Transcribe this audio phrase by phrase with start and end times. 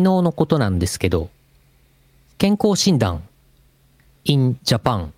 [0.00, 1.28] 昨日のことなんですけど、
[2.38, 3.22] 健康診断
[4.24, 5.10] in Japan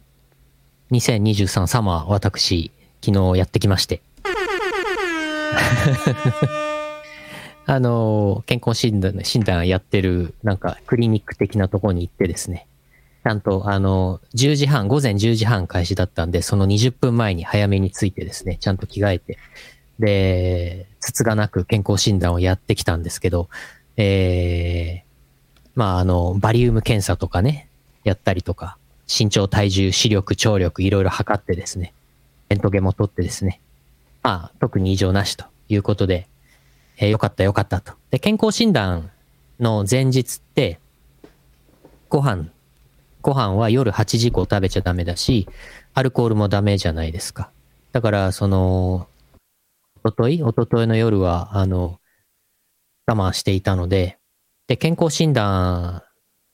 [0.91, 4.03] 2023サマー私、昨日やってきまして。
[7.65, 12.67] あの、健康診断、診断やってる、なんか、クリニック的なところに行ってですね。
[13.23, 19.39] ちゃんと、あの、10時半、午前10時半開始だったんで、その20分前に早めに着いてですね、ちゃんと着替えて、
[20.01, 23.49] で、つつがなく健康診断をやってきたんですけど、
[23.97, 27.69] えー、まあ、あの、バリウム検査とかね、
[28.05, 28.77] やったりとか、
[29.07, 31.93] 身長、体重、視力、聴力、いろいろ測ってですね、
[32.49, 33.61] レントゲも取ってですね、
[34.23, 36.29] まあ、特に異常なしということで、
[36.99, 37.95] えーよかったよかったと。
[38.11, 39.11] で、健康診断
[39.59, 40.79] の前日って、
[42.09, 42.47] ご飯、
[43.23, 45.49] ご飯は夜8時以降食べちゃダメだし、
[45.95, 47.51] アルコールもダメじゃないですか。
[47.93, 49.09] だから、その、
[50.05, 52.01] おとといおとといの夜は、あの、
[53.13, 54.19] 我慢していたので、
[54.67, 56.03] で、健康診断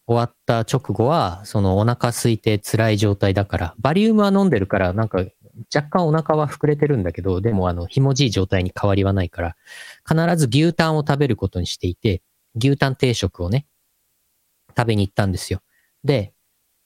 [0.06, 5.24] 終わった直後は、そのお腹空いて辛い状態だから、バリウムは飲んでるから、なんか
[5.74, 9.56] 若干お腹は膨れてるんだけど、でもあの、ひもじい状態に変わりはないから、
[10.08, 12.22] 必ず牛タンを食べることにしていて、
[12.56, 13.66] 牛タン定食をね、
[14.76, 15.60] 食べに行ったんですよ。
[16.04, 16.32] で、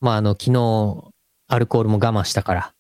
[0.00, 1.12] まああの、昨日、
[1.48, 2.75] アルコールも我慢したから、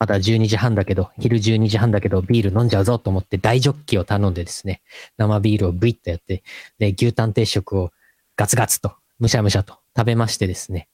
[0.00, 4.80] まだ12時半だけど、昼12時半だけど、ビール飲んじゃうぞと思って大ジョッキを頼んでですね、
[5.18, 6.42] 生ビールをブイッとやって、
[6.78, 7.92] で、牛タン定食を
[8.34, 10.88] ガツガツと、むしゃむしゃと食べましてですね。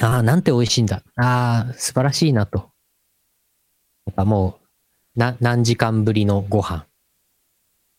[0.00, 1.02] ああ、なんて美味しいんだ。
[1.16, 2.70] ああ、素晴らしいなと。
[4.06, 4.60] なんかも
[5.16, 6.86] う、な、何時間ぶりのご飯。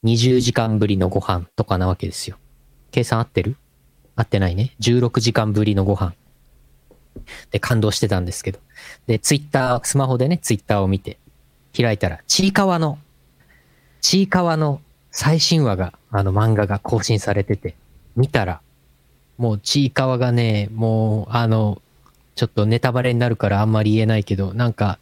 [0.05, 2.38] 20時間ぶりのご飯とかなわけですよ。
[2.92, 3.58] 計算合ってる？
[4.16, 4.73] 合ってないね。
[4.80, 6.14] 16時間ぶりのご飯。
[7.51, 8.59] で、感動してたんですけど。
[9.07, 11.17] で、ツイッター、スマホでね、ツイッターを見て、
[11.75, 12.97] 開いたら、ちいかわの、
[14.01, 17.75] ちいかわの最新話が、あの漫画が更新されてて、
[18.15, 18.61] 見たら、
[19.37, 21.81] もうちいかわがね、もう、あの、
[22.35, 24.99] ちょっとネタバレになるからあんまり言えないけど、なんか、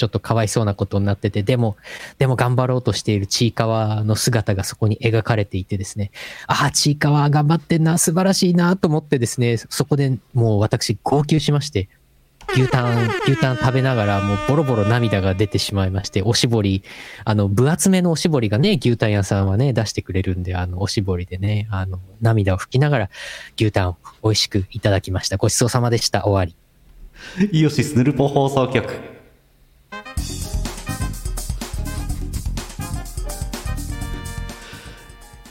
[0.00, 1.76] ちょっとかわいそうなことになってて、でも、
[2.18, 6.10] でも頑張ろうとしているちいかわの姿がそこに描かれていてですね、
[6.46, 11.90] ああ、ちいかわ頑張ってんな、素晴らしいなと思ってですね、そこでもう私号泣しまして、
[12.54, 16.82] 牛タン、牛タン食べながらもうボロボロ涙が出てしまいまして、おしぼり、
[17.26, 23.10] あの、分厚めのおしぼりがね、牛タン屋さんはね、出してくれるんで、あの、おしぼりでね、あの、涙を拭きながら
[23.56, 25.36] 牛タンを美味しくいただきました。
[25.36, 26.26] ごちそうさまでした。
[26.26, 26.56] 終わり。
[27.52, 29.19] イオシスヌルポ放送局。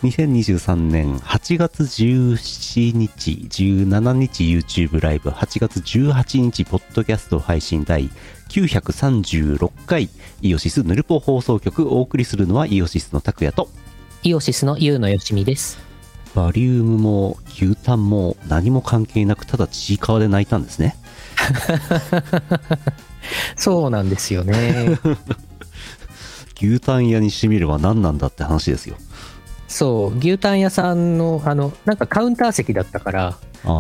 [0.04, 8.10] 2023年8月17日、17日 YouTube ライブ、8月18日ポッドキャスト配信第
[8.48, 10.08] 936回
[10.42, 13.68] イオシスヌルポ放送局お送りするのはイオシスの拓也と
[14.24, 15.78] イオシスのユウのよしみです。
[16.34, 20.96] バリウムも牛タンも何も関係なくただちいかわで泣いたんですね。
[23.58, 24.98] そうなんですよね。
[26.56, 28.96] 牛タン屋にしてみれば何なんだって話ですよ。
[29.70, 33.38] そう、牛タン屋さんの、あの、なんかカウンター席だったから、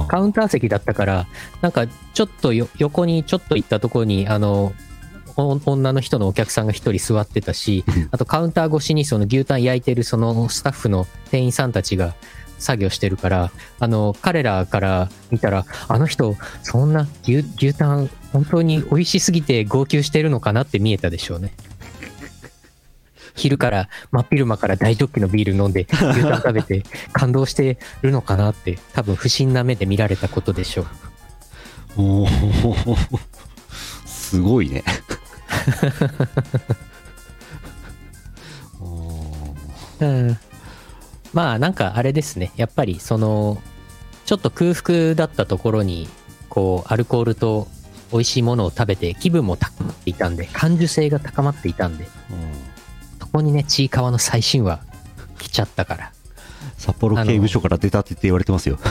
[0.07, 1.27] カウンター席だったから、
[1.61, 4.71] なんかちょっとよ横にちょっと行ったところに、あの、
[5.35, 12.13] お女の人のお客さんが一人座ってたしうん、あとカウンター越しにその牛タン焼いてるそのスタッフの店員さんたちが
[12.57, 21.53] 作業してるから、あの、彼らから見たら、あの人、そんな牛牛タン本当に美味しすぎて号泣してるのかなって見えたでしょうね。
[23.35, 30.87] 昼から真っ昼間から大ジョッキのビール飲んで牛タン食べて感動してるのかなって多分不審な目で見られたことでしょう。
[31.97, 33.19] おー。
[34.05, 34.83] すごいね。
[39.99, 40.37] うん、
[41.33, 42.51] まあなんかあれですね。
[42.55, 43.61] やっぱりその
[44.25, 46.07] ちょっと空腹だったところに
[46.47, 47.67] こうアルコールと
[48.11, 52.05] 美味しいものを食べて気分も高まっていたんで感受性が高まっていたんで。
[52.05, 52.11] そ
[53.29, 54.81] こにねちいかわの最新話
[55.37, 56.11] 来ちゃったから。
[56.77, 58.79] 札幌刑務所から出たって言われてますよ。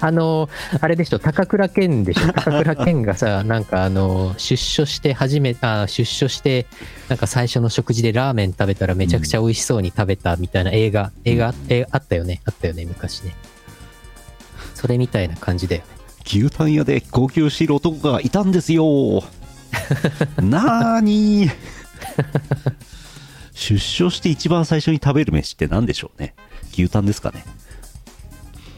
[0.00, 0.48] あの
[0.80, 2.32] あれでしょ高倉健でしょ？
[2.32, 6.66] 高倉健がさ なんかあの出所して初めあ出所して
[7.08, 12.40] なんか最初の食事でラーメン食べたらめちゃくちゃ美味しそうに食べたみたいな映画、映画えあったよね。
[12.44, 13.36] あったよね昔ね。
[14.74, 15.88] それみたいな感じだよね。
[16.26, 19.22] 牛タン屋で号泣している男がいたんですよ。
[20.42, 21.52] なーにー
[23.54, 26.34] 出所して一番最初に食べる飯って何でしょうね？
[26.72, 27.44] 牛タンですかね？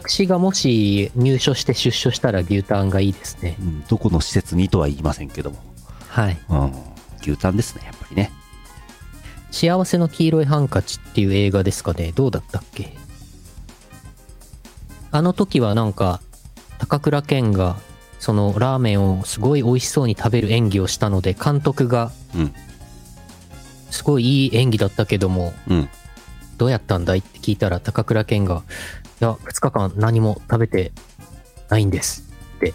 [0.08, 5.58] 私がもし入所して出所したら牛タンがいいですねうん、どこの施設にとは言いませんけども。
[6.08, 6.72] はいうん、
[7.20, 8.32] 牛タンですね、やっぱりね。
[9.52, 12.12] 幸せの黄色いハンカチっていう映画ですかね？
[12.12, 12.96] どうだったっけ？
[15.12, 16.20] あの時はなんか、
[16.78, 17.76] 高倉健が、
[18.18, 22.54] そのラーメンをすごい美味しそうに食べる演技をしたので、監督が、うん。
[23.90, 25.88] すごいいい演技だったけども、うん。
[26.56, 28.62] どうやったんだいって聞いたら、高倉健が、
[29.20, 30.92] いや、2日間何も食べて
[31.68, 32.74] ないんですって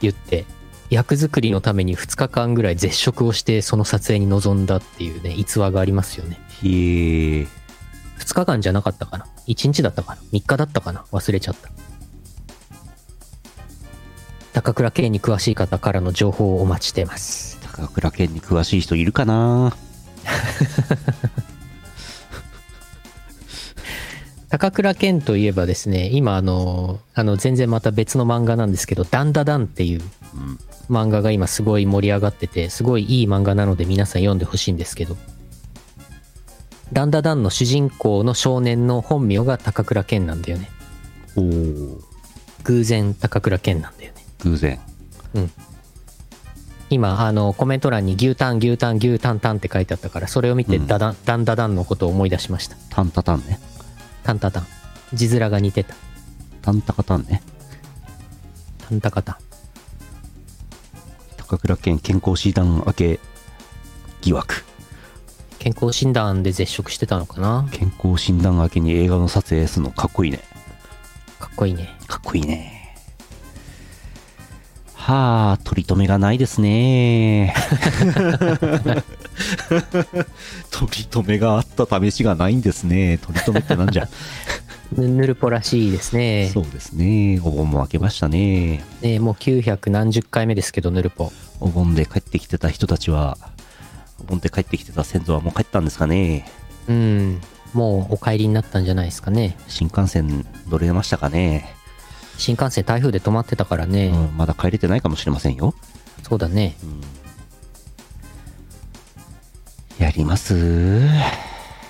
[0.00, 0.44] 言って、
[0.90, 6.38] 役作りのために2日間ぐらい絶食をして、その撮影に臨んだっていうね、逸話がありますよね。
[6.62, 7.46] へえ。
[8.18, 11.04] 2日間じゃなかったかな ?1 日だったかな ?3 日だったかな？
[11.12, 11.70] 忘れちゃった。
[14.52, 17.58] 高倉健に詳しい方からの情報をお待ちしてます。
[17.62, 19.76] 高倉健に詳しい人いるかな？
[24.48, 30.02] 高倉健といえばですね、今あの、あの全然また別の漫画なんですけど、ダンダダンっていう
[30.34, 30.58] うん。
[30.90, 35.16] 漫画が今すごい盛り上がってて、すごいいい漫画なので皆さん読んでほしいんですけど、
[36.92, 40.70] ダンダダンの主人公の少年の本名が高倉健なんだよね。
[41.34, 42.00] おお。
[42.62, 44.24] 偶然高倉健なんだよね。
[44.40, 44.78] 偶然。
[46.88, 52.76] 今、あの、コメント欄に牛タン、牛タン、牛タンタンって書いてあったから、それを見てうんダダン、ダンダダンのことを思い出しました。
[52.90, 53.58] タンタタンね。
[54.22, 54.66] タンタタン。
[55.12, 55.94] 字面が似てた。
[56.62, 57.42] タンタカタンね。
[58.88, 59.36] タンタカタン。
[61.36, 63.20] 高倉健健康診断明け
[64.20, 64.64] 疑惑。
[65.58, 67.68] 健康診断で絶食してたのかな？
[67.70, 70.40] 健康診断明けに映画の撮影するのかっこいいね。
[71.38, 71.96] かっこいいね。
[72.06, 72.75] かっこいいね。
[75.06, 77.54] はあ、取り留めがないですね。
[80.72, 83.18] 取り留めがあった試しがないんですね。
[83.18, 84.08] 取り留めってなんじゃ。
[84.98, 86.50] ぬぬるぽらしいですね。
[86.52, 87.38] そうですね。
[87.44, 88.82] お盆も明けましたね。
[89.00, 91.30] ねもう900何十回目ですけど、ぬるぽ。
[91.60, 93.38] お盆で帰ってきてた人たちは、
[94.18, 96.50] お盆で帰ってきてた先祖はもう帰ったんですかね。
[96.88, 97.40] うん。
[97.74, 99.56] もうお帰りになったんじゃないですかね。
[99.68, 101.75] 新幹線乗れましたかね。
[102.38, 104.08] 新幹線台風で止まってたからね。
[104.08, 105.74] うん、まだ帰れてないかもしれませんよ。
[106.22, 106.76] そうだね。
[109.98, 111.00] やります？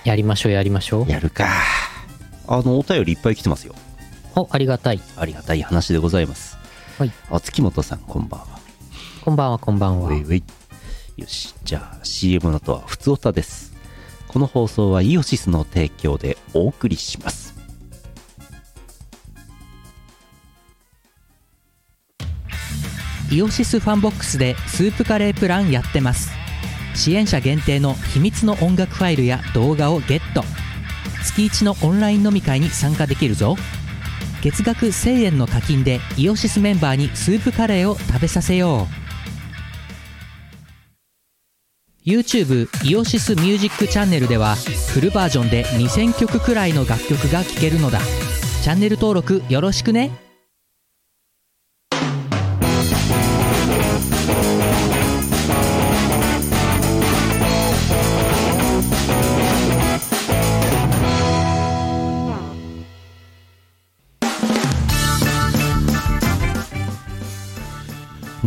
[0.04, 1.10] やりましょうやりましょう。
[1.10, 1.48] やるか。
[2.46, 3.74] あの、お便りいっぱい来てますよ。
[4.36, 5.00] お、ありがたい。
[5.16, 6.56] ありがたい話でございます。
[6.98, 7.12] はい。
[7.30, 8.46] あ、月本さん、こんばんは。
[9.24, 10.12] こんばんは、こんばんは。
[10.14, 13.74] よし、じゃあ CM の後はふつおたです。
[14.28, 17.55] この放送はイオシスの提供でお送りします。
[23.32, 26.30] イオシスファンボックスでスープカレープランやってます。
[26.94, 30.44] 支援者限定の秘密の音楽ファイルや動画をゲット。
[31.24, 33.56] 月1のオンライン飲み会に参加できるぞ。
[34.42, 38.86] 月額1000円の課金でイオシスメンバーにスープカレーを食べさせよ
[42.04, 42.08] う。
[42.08, 44.54] YouTube イオシスミュージックチャンネルでは
[44.94, 47.98] フルバージョンで2000曲くらいの楽曲が聴けるのだ。
[48.62, 50.25] チャンネル登録よろしくね。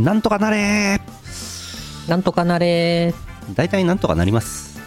[0.03, 1.01] なんとかなれ
[2.07, 4.79] なんとかなれー大体なんとかなります。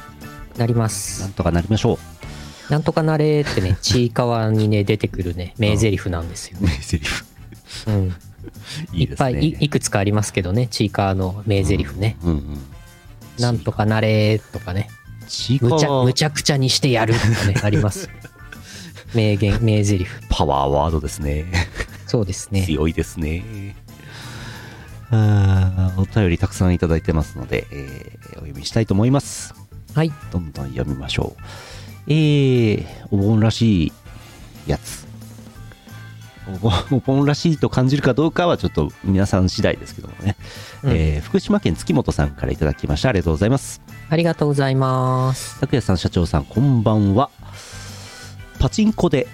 [0.56, 1.32] なりまなすん。
[1.32, 1.98] とかなりましょ
[2.68, 2.72] う。
[2.72, 6.58] なんとかなれってね、 ちいかわにね、出てくるね、名台詞なんですよ。
[6.60, 7.00] 名台詞。
[7.86, 8.14] うん。
[8.94, 9.12] いいね。
[9.12, 12.16] いっぱいい、いくつかありますけどね、ちいかわの名台詞ね。
[12.22, 12.58] うんうん。
[13.38, 14.88] なんとかなれとかね、
[15.28, 18.08] ちむちゃ、わむちゃくちゃにしてやるとかね、 あります。
[19.14, 20.06] 名言、名台詞。
[20.30, 21.46] パワーワードですね。
[22.06, 22.64] そうですね。
[22.64, 23.74] 強いですね。
[25.14, 29.54] あーお便りたくさんいただいてますので、えーお読みしたいと思います。
[29.94, 30.12] はい。
[30.32, 31.42] どんどん読みましょう。
[32.08, 33.92] えー、お盆らしい
[34.66, 35.06] やつ。
[36.48, 40.36] お盆 お盆らしいと感じるかどうかはちょっと皆さん次第ですけどもね。
[40.82, 43.10] うんえー福島県月本さんからいただきました。
[43.10, 43.82] ありがとうございます。
[44.08, 45.60] ありがとうございます。
[45.60, 47.30] 拓也さん、社長さん、こんばんは。
[48.58, 49.26] パチンコで、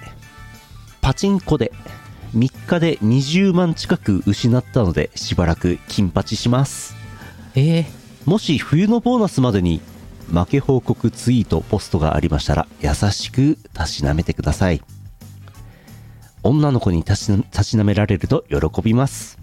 [1.01, 1.73] パチンコで、
[2.35, 6.95] 3日で20万近く失ったので、しばらく金パチします。
[7.55, 7.87] えー、
[8.25, 9.81] もし冬のボーナスまでに
[10.33, 14.83] 負け報告ツイートポストがありましたら優しくたしなめてください。
[16.43, 19.39] 女の子にたしなたしなめられると喜びます。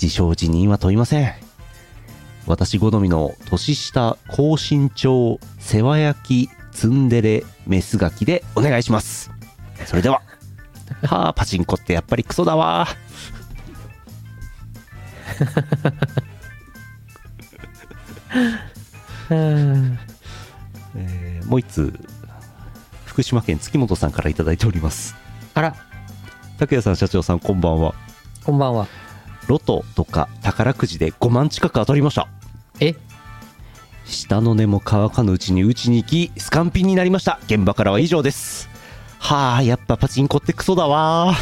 [0.00, 1.32] 自称自認は問いません。
[2.46, 9.30] 私好みの年下高身長世話焼きツンデレメスガキでお願いします。
[9.86, 10.22] それでは
[11.04, 12.86] はあパチンコってやっぱりクソだわ。
[19.30, 19.98] う ん
[21.46, 22.00] もう一通
[23.06, 25.14] 福島県月本さんからいただいております。
[25.54, 25.76] あら、
[26.58, 27.94] 拓也さん社長さんこんばんは。
[28.44, 28.86] こんばんは。
[29.48, 32.28] ロトとか宝くじで5万近く当たりました。
[32.80, 32.94] え？
[34.06, 37.38] 下の根も乾かぬうちに打ちに行きスカンピンになりました。
[37.44, 38.68] 現場からは以上です
[39.24, 41.32] はあやっぱパチンコってクソだわ。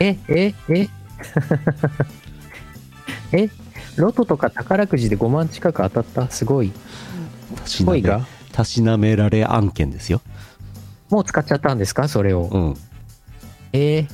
[0.00, 0.88] え、え、え？
[3.32, 3.48] え？
[3.96, 6.28] ロトとか宝くじで5万近く当たった？
[6.30, 6.72] すごい。
[7.56, 8.26] たしなめ恋が？
[8.50, 10.20] たしなめられ案件ですよ。
[11.10, 12.08] もう使っちゃったんですか？
[12.08, 12.48] それを。
[12.50, 12.76] うん。
[13.72, 14.00] え？
[14.00, 14.08] ー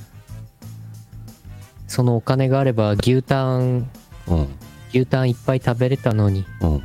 [1.87, 3.91] そのお金があれば牛タン、
[4.27, 4.49] うん。
[4.91, 6.45] 牛タンいっぱい食べれたのに。
[6.61, 6.83] うん。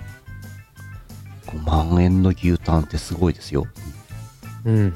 [1.47, 1.61] 5
[1.91, 3.67] 万円の牛タンってすごいですよ、
[4.63, 4.95] うん。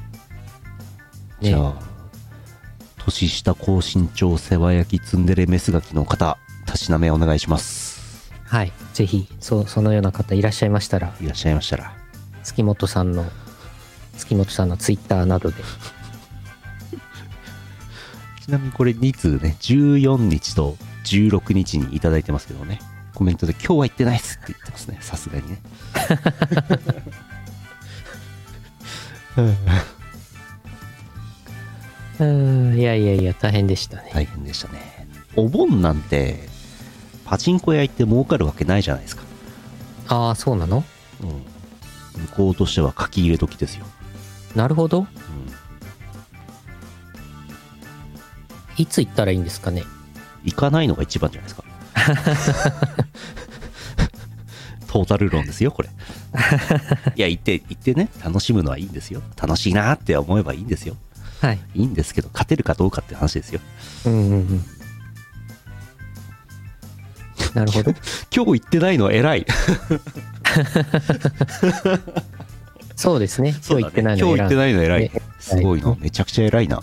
[1.42, 1.74] じゃあ
[2.98, 7.98] 年下高身長世話焼きツンデレメスガキの方たしなめお願いします
[8.48, 8.72] はい。
[8.94, 11.94] ぜひ、そ、そのような方いらっしゃいましたら、いらっしゃいましたら
[12.44, 13.26] 月本さんの、
[14.18, 15.58] 月本さんのツイッターなどで。
[18.42, 22.80] ちなみにこれ2通ね、14日と16日にいただいてますけどね、
[23.14, 25.60] コメントで今日は行ってないっすって言ってますね、さすがにね。
[32.20, 34.10] うーん、いやいやいや、大変でしたね。
[34.14, 35.08] 大変でしたね。
[35.36, 36.48] お盆なんて、
[37.26, 39.24] パチンコ屋行って儲かるわけないじゃないですか。
[40.08, 40.84] ああ、そうなの？
[41.22, 41.30] うん。
[41.30, 43.86] 向こうとしては書き入れ時ですよ。
[44.56, 45.02] なるほど。
[45.02, 45.08] うん。
[48.78, 49.84] いつ行ったらいいんですかね？
[50.44, 51.68] 行かないのが一番じゃないですか。
[54.88, 55.90] トータル論ですよ、これ。
[57.16, 59.22] いや、行って、行ってね、楽しむのはいいんですよ。
[59.36, 60.96] 楽しいなって思えばいいんですよ。
[61.42, 61.60] はい。
[61.76, 63.60] いいんですけど、勝てるかどうかって話ですよ。
[64.06, 64.66] うんうんうん。
[67.54, 67.92] なるほど。
[68.36, 69.46] 今日行ってないのは偉い。
[72.96, 73.56] そうですね。
[73.68, 75.12] 今日行ってないの今日行ってないの偉いね。
[75.40, 75.96] すごいな。
[76.00, 76.82] めちゃくちゃ偉いな。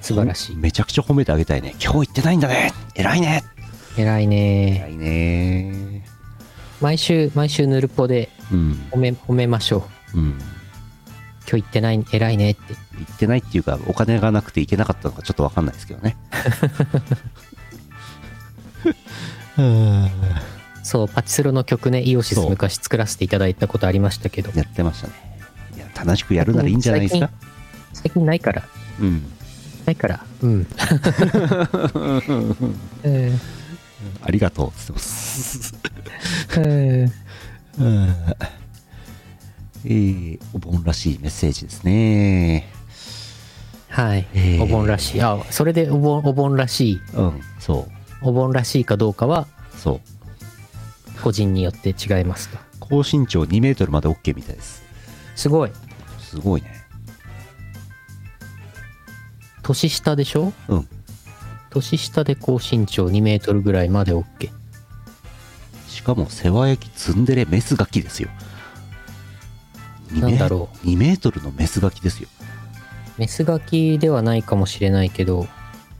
[0.00, 0.56] 素晴らしい。
[0.56, 1.76] めちゃくちゃ褒めてあげたいね。
[1.80, 2.72] 今日行ってないんだね。
[2.96, 3.44] 偉いね。
[3.96, 4.78] 偉いね。
[4.78, 6.04] 偉いね。
[6.80, 8.88] 毎週、毎週ヌルポでうん。
[8.90, 10.18] 褒め、褒めましょう。
[10.18, 10.38] うん。
[11.48, 12.74] 今日行ってない、偉いねって。
[12.98, 16.16] 行ってないっていうか、お金がなくて行けなかったのかちょっとわかんないですけどね。
[20.82, 25.14] そう、パチスロの曲ね、イオシス昔作らせていただいたことありましたけど、やってましたね。
[25.76, 27.30] いや、楽しくやるならいいんじゃないですか？
[27.92, 28.62] 最近ないから、
[29.00, 29.22] うん。
[29.86, 30.66] ないから、うん。
[33.04, 33.40] う ん
[34.24, 35.74] ありがとうって言ってます。
[36.54, 36.64] うん
[39.84, 42.68] えー、 お盆らしいメッセージですね。
[43.92, 44.58] はいえ。
[44.58, 45.22] ーお盆らしい。
[45.22, 47.00] あ、それでお盆、お盆らしい。
[47.12, 47.86] うん、そ
[48.22, 50.00] お盆らしいかどうかは、う、そう。
[51.22, 52.58] 個人によって違いますと。
[52.80, 54.82] 高身長2メートルまで OK みたいです。
[55.36, 55.70] すごい。
[56.18, 56.72] すごいね。
[59.62, 60.54] 年下でしょ？
[60.68, 60.88] うん。
[61.68, 64.50] 年下で高身長2メートルぐらいまで OK。
[65.88, 68.30] しかも、世話焼きツンデレメスガキですよ。
[70.12, 70.86] 2なんだろう。
[70.86, 72.28] 2メートルのメスガキですよ。
[73.18, 75.46] メスガキではないかもしれないけど、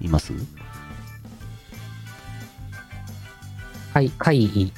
[0.00, 0.32] います？
[3.92, 4.72] はい、怪異。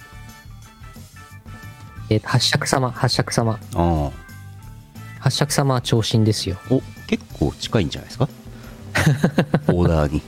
[2.10, 3.52] えー八尺様、八尺様。
[3.52, 4.10] ああ。
[5.20, 6.56] 八尺様は長身ですよ。
[6.70, 8.28] お、結構近いんじゃないですか？
[9.72, 10.22] オーダーに。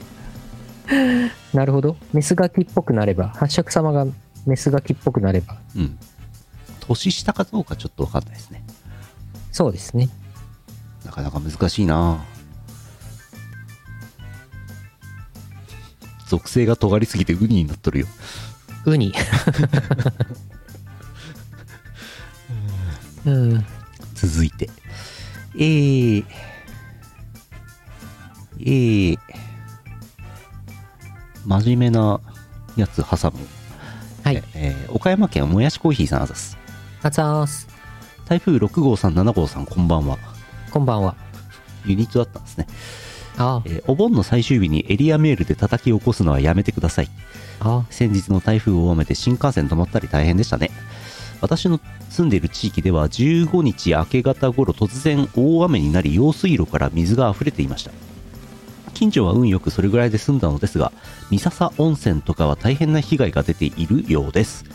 [1.52, 1.96] なるほど。
[2.12, 4.06] メスガキっぽくなれば、八尺様が
[4.46, 5.98] メスガキっぽくなれば、うん。
[6.80, 8.64] 年下かどうかちょっとわかんないですね。
[9.52, 10.08] そうですね。
[11.06, 12.24] なかなか難しいな
[16.26, 18.06] 属性が尖りすぎてウニになっとるよ。
[18.84, 19.14] ウニ。
[23.24, 23.64] うん。
[24.14, 24.68] 続いて。
[25.54, 26.24] えー、
[28.58, 29.18] えー、
[31.44, 32.20] 真面目な
[32.74, 33.38] やつ挟む。
[34.24, 34.42] はい。
[34.54, 36.58] えー岡山県もやしコーヒーさんあざす。
[37.02, 37.68] あざーす。
[38.24, 40.35] 台風6号さん、7号さん、こんばんは。
[40.76, 41.16] こんばんは。
[41.86, 42.66] ユニットだったんですね。
[43.38, 47.08] あえーお盆の最終日にエリアメールで叩き起こすのはやめてください。
[47.60, 50.70] あ、あ先日の台風大雨で新幹線止まったり大変でしたね。
[51.40, 51.80] 私の
[52.10, 57.90] 住んでいる地域では15日明け方頃突然大雨になり用水路から水が溢れていました。
[58.92, 60.92] 近所は運よくそれぐらいで済んだのですが、
[61.30, 64.66] 三笹温泉とかは大変な被害が出ているようです。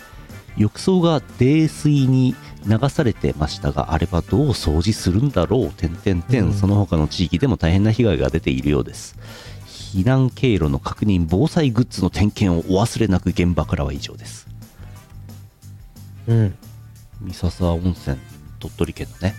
[0.58, 9.15] 浴槽が泥水に流されてましたが、あれはどう掃除するんだろう、点々点、うんその他の地域でも大変な被害が出ているようです。
[9.65, 14.48] 避難経路の確認、防災グッズの点検をお忘れなく現場からは以上です。
[16.27, 16.55] うん。
[17.22, 18.17] 三笹温泉、
[18.60, 19.36] 鳥取県のね。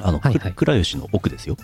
[0.00, 1.56] あの、はいはいく倉吉の奥ですよ。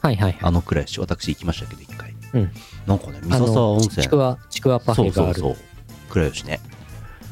[0.00, 0.38] はいはいはい。
[0.42, 2.14] あの倉吉、私行きましたけど、一回。
[2.34, 2.50] うん。
[2.86, 4.02] なんかね、三あ笹温の、泉。
[4.02, 5.34] ちくわ、ちくわパフェがある。
[5.34, 5.64] そうそうそう。
[6.10, 6.60] 倉吉ね。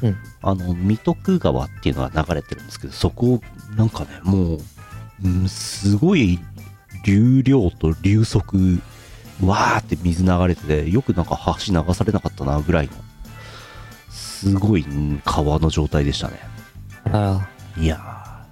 [0.03, 0.17] うん。
[0.47, 3.41] あの、三徳川っていうのが流れてるんですけど、そこを、
[3.75, 4.59] なんかね、もう、
[5.25, 6.39] うんすごい
[7.03, 8.81] 流量と流速、
[9.43, 12.93] わーって水流れてて、よくなんか橋流されなかったな、ぐらいの、
[14.09, 14.85] すごい
[15.25, 16.39] 川の状態でしたね。
[17.11, 18.47] あいや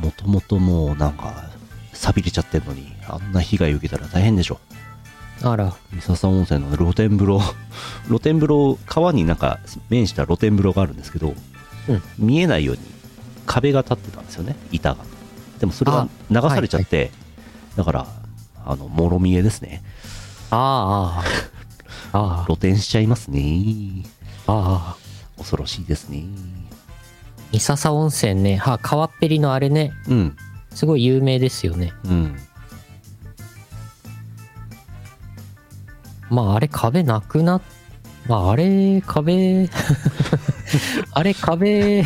[0.00, 1.50] ー、もともともうなんか、
[1.92, 4.60] 錆びれちゃってんのに、あんな被害受けたら大変でしょ。
[5.42, 7.40] ら、あら、三笹温泉の露天風呂。
[8.06, 9.58] 露天風呂川になんか
[9.90, 11.34] 面した露天風呂があるんですけど、
[11.88, 12.02] うん。
[12.18, 12.82] 見えないように
[13.46, 14.56] 壁が立ってたんですよね。
[14.72, 14.98] 板が。
[15.60, 17.10] でもそれが流されちゃって、
[17.76, 18.06] だから
[18.64, 19.82] あのもろ見えですね。
[20.50, 21.22] あ
[22.12, 24.04] あ、ああ、露天しちゃいますね。
[24.46, 26.24] ああ、恐ろしいですね。
[27.52, 30.36] 三笹温泉ね、はあ、川っぺりのあれね、うん。
[30.74, 31.92] すごい有名ですよね。
[32.04, 32.36] うん
[36.30, 37.62] まあ、あれ壁なくなっ、
[38.26, 39.68] まあ、あれ壁、
[41.12, 42.04] あれ壁、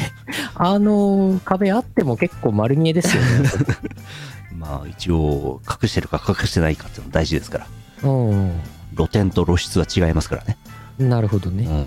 [0.55, 3.51] あの、壁あっても結構丸見えですよね。
[4.57, 7.67] まあ一応隠してるか隠してないかっていうのも大事ですか
[8.03, 8.53] らう
[8.95, 10.59] 露天と露出は違いますからね
[10.99, 11.09] ん。
[11.09, 11.65] なるほどね。
[11.65, 11.87] うん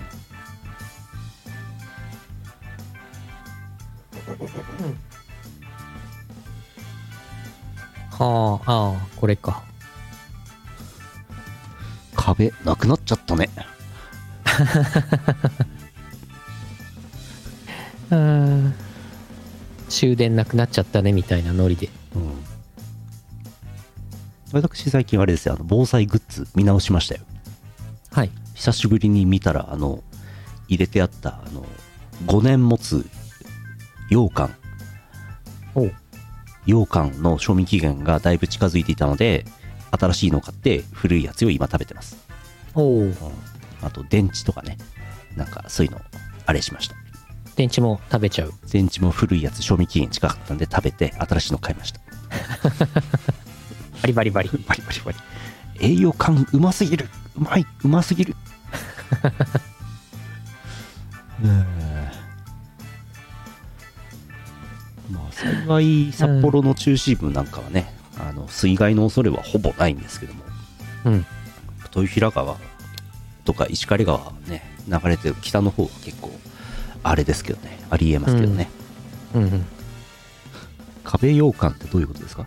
[8.16, 9.64] はあ、ああ、これか。
[12.34, 13.48] 壁なくなっちゃったね
[18.10, 18.74] うん。
[19.88, 21.88] 終電なくなっちゃったね、みたいなノリで。
[22.14, 22.44] うん
[24.52, 27.22] 私最近あれですよあの防災グッズ見直しましたよ
[28.12, 28.30] はい。
[28.54, 30.04] 久しぶりに見たらあの
[30.68, 31.66] 入れてあったあの
[32.26, 33.04] 5年持つ
[34.10, 34.54] 羊羹
[35.74, 35.94] おう
[36.66, 39.44] 羊羹の賞味期限がだいぶ近づいていたので
[39.90, 42.23] 新しいのを買って古いやつを今食べてます
[42.74, 43.14] おう
[43.82, 44.78] あと電池とかね。
[45.36, 46.00] なんかそういうの
[46.46, 46.94] あれしました。
[47.56, 48.52] 電池も食べちゃう。
[48.70, 52.00] 電池も古いやつ賞味期限近かったんで食べて新しいの買いました。
[54.02, 54.48] バリバリバリ。
[54.48, 55.18] バリバリバリ。
[55.80, 57.08] 栄養感うますぎる。
[57.36, 57.66] うまい。
[57.84, 58.36] うますぎる。
[61.42, 61.66] うん。
[65.10, 70.44] まあ幸い札幌の中心部なんかはね、あの水害の恐れはほぼないんですけども。
[71.04, 71.26] うん。
[71.94, 72.56] 豊平川
[73.44, 76.30] とか石狩川ね流れてる北の方は結構
[77.02, 78.68] あれですけどねありえますけどね、
[79.34, 79.66] うんうん。
[81.04, 82.46] 壁羊羹ってどういうことですか？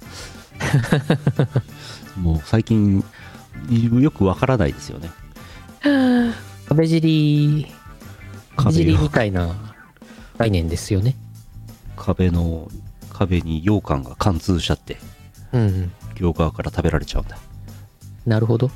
[2.20, 3.04] もう最近
[4.00, 5.10] よくわからないですよね
[6.68, 7.68] 壁尻、
[8.56, 9.56] 壁壁尻みよたいな
[10.38, 11.16] 概念ですよね。
[11.96, 12.70] 壁の
[13.14, 14.98] 壁に羊羹が貫通しちゃって
[15.54, 15.92] うんうん。
[16.16, 17.38] 両側から食べられちゃうんだ
[18.26, 18.70] なるほど。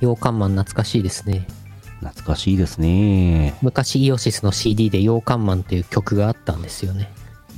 [0.00, 1.46] 羊羹マン懐かしいですね。
[2.00, 7.10] 懐かしいですね昔イオシスの CD で羊羹マンっていう曲があったんですよね。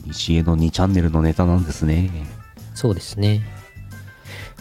[0.07, 2.11] 西への2チャンネルのネタなんですね
[2.74, 3.42] そうですね。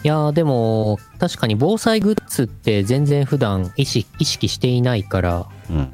[0.04, 5.94] いやーでも確かに防災グッズって全然普段意識意識していないからうん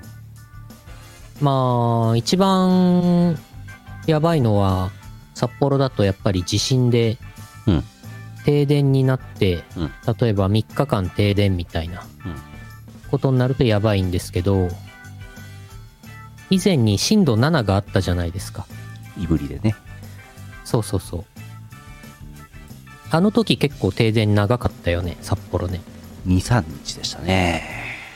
[1.41, 3.38] まあ一番
[4.08, 4.91] やばいのは
[5.34, 7.17] 札幌だとやっぱり地震で
[7.67, 7.84] うん
[8.45, 9.91] 停電になって、うん。
[10.19, 12.36] 例えば3日間停電みたいなうん。
[13.10, 14.67] ことになるとやばいんですけど
[16.49, 18.67] 以前に震度7があったじゃないですか。
[19.17, 19.75] いぶりでね。
[20.63, 21.25] そうそうそう。
[23.12, 25.81] あの時結構停電長かったよね札幌ね。
[26.27, 27.63] 23日でしたね。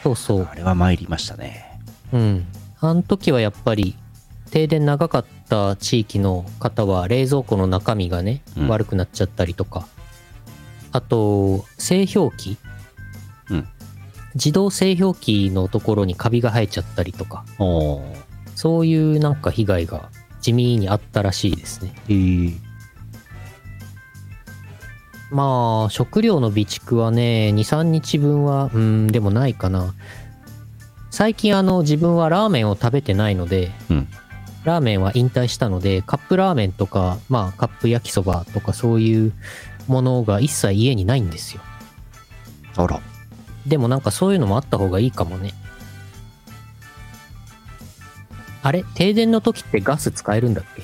[0.04, 0.48] そうそう。
[0.52, 1.80] あれは参りましたね。
[2.13, 2.46] うん。
[2.80, 3.96] あの時はやっぱり、
[4.52, 8.68] 停電長かった地域の方は冷蔵庫の中身がね、うん。
[8.68, 9.88] 悪くなっちゃったりとか、
[10.91, 12.58] あと、製氷機。
[13.49, 13.67] うん。
[14.36, 17.45] 自動製氷機のところにカビが生えちゃったりとか、
[18.56, 20.10] そういうなんか被害が
[20.41, 21.93] 地味にあったらしいですね。
[22.08, 22.54] えー、
[25.32, 29.93] まあ、食料の備蓄はね、2、3日分は、うん、でもないかな。
[31.12, 34.08] 最近あの、自分はラーメンを食べてないので、うん。
[34.63, 39.34] ラーメンは引退したので、カップラーメンとか、まあ、カップ焼きそばとかそういう
[39.89, 41.62] ものが一切家にないんですよ。
[42.78, 43.02] あら
[43.67, 45.54] でもなんかそういうのもあった方がいいかもね。
[48.63, 48.84] あれ？
[48.95, 50.84] 停電の時ってガス使えるんだっけ？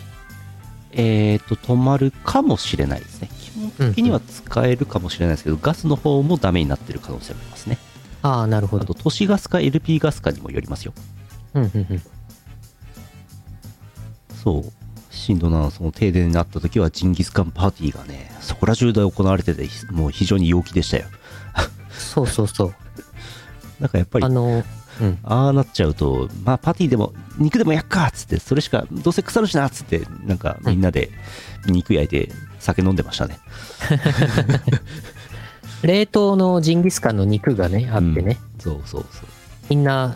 [0.97, 7.77] えーと止まるかもしれないですね基本的には使えるかもしれないですけど、ガスの方もダメになってる可能性もありますね
[8.21, 8.93] ああ、なるほどあと。
[8.93, 10.93] 都市ガスか LP ガスかにもよりますよ
[11.53, 12.01] うんうんうん。
[14.43, 14.71] そう
[15.15, 21.05] 震度7その停電になった時はジンギスカンパーティーがねそこら中で行われててもう非常に陽気でしたよ
[21.97, 22.75] そうそうそう。
[23.79, 24.63] なんかやっぱりあの、
[25.01, 25.17] うん。
[25.23, 31.09] ああなっちゃうとまあパーティーでも肉でも焼くかっつってそれしかどうせ腐るしなっつってなんかみんなで
[31.67, 33.37] 肉焼いて酒飲んでましたね、
[35.83, 38.39] 冷凍のジンギスカンの肉がね、あってね。
[38.59, 39.25] そうそうそう
[39.69, 40.15] みんな、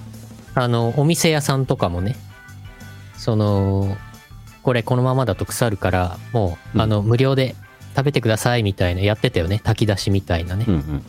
[0.56, 2.16] あの、お店屋さんとかもね、
[3.18, 3.96] その、
[4.70, 7.56] これこのままだと腐るから、もう、うんあの、無料で
[7.96, 9.58] 食べてくださいみたいな、やってたよね。
[9.58, 10.64] 炊き出しみたいなね。
[10.68, 11.06] うんうん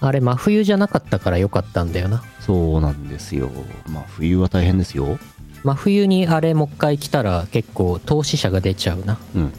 [0.00, 2.24] あれ、真冬じゃなかったからよかったんだよな。
[2.40, 3.50] そうなんですよ
[3.86, 5.18] まあ冬は大変ですよ
[5.62, 9.18] 真冬にあれもう一回来たら結構投資者が出ちゃうな。
[9.34, 9.52] うん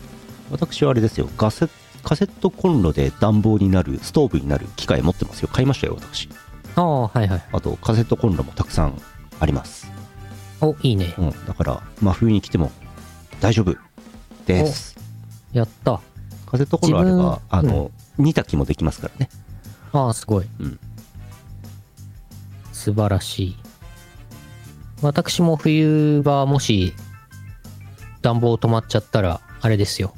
[0.49, 1.67] 私はあれですよガセ
[2.03, 6.27] カセットコンロで暖房になるストーブになる機械持ってますよ買いましたよ私
[6.75, 7.43] ああ、はいはい。
[7.51, 8.99] あとカセットコンロもたくさん
[9.39, 9.96] あります
[10.61, 11.13] お、いいね。
[11.17, 12.71] うんだから真冬に来ても
[13.39, 13.75] 大丈夫
[14.45, 14.95] です
[15.53, 16.01] やった。
[16.45, 19.29] カセットコンロあればあの、煮炊きもできますからね
[19.93, 20.45] ああ、すごい。
[20.59, 20.79] うん
[22.71, 23.57] 素晴らしい。
[25.01, 26.93] 私も冬場もし
[28.21, 30.13] 暖房止まっちゃったら、あれですよ。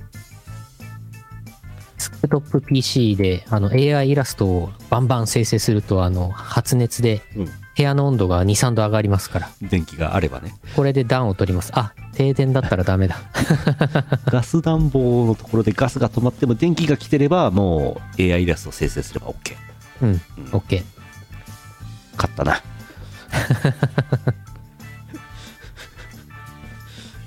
[1.98, 7.50] スクトップ PC であの AI イラストをバンバン生成すると、あの、発熱でうん
[7.80, 9.50] 部屋の温度が2、3度上がりますから。
[9.62, 11.72] 電気があればねこれで暖を取ります。
[11.74, 13.16] あ、停電だったらダメだ。
[14.28, 19.56] ガス暖房のところでガスが止まっても電気が来てればもう AI イラストを生成すれば OK
[20.02, 20.84] うん、OK。
[22.18, 22.62] 勝ったな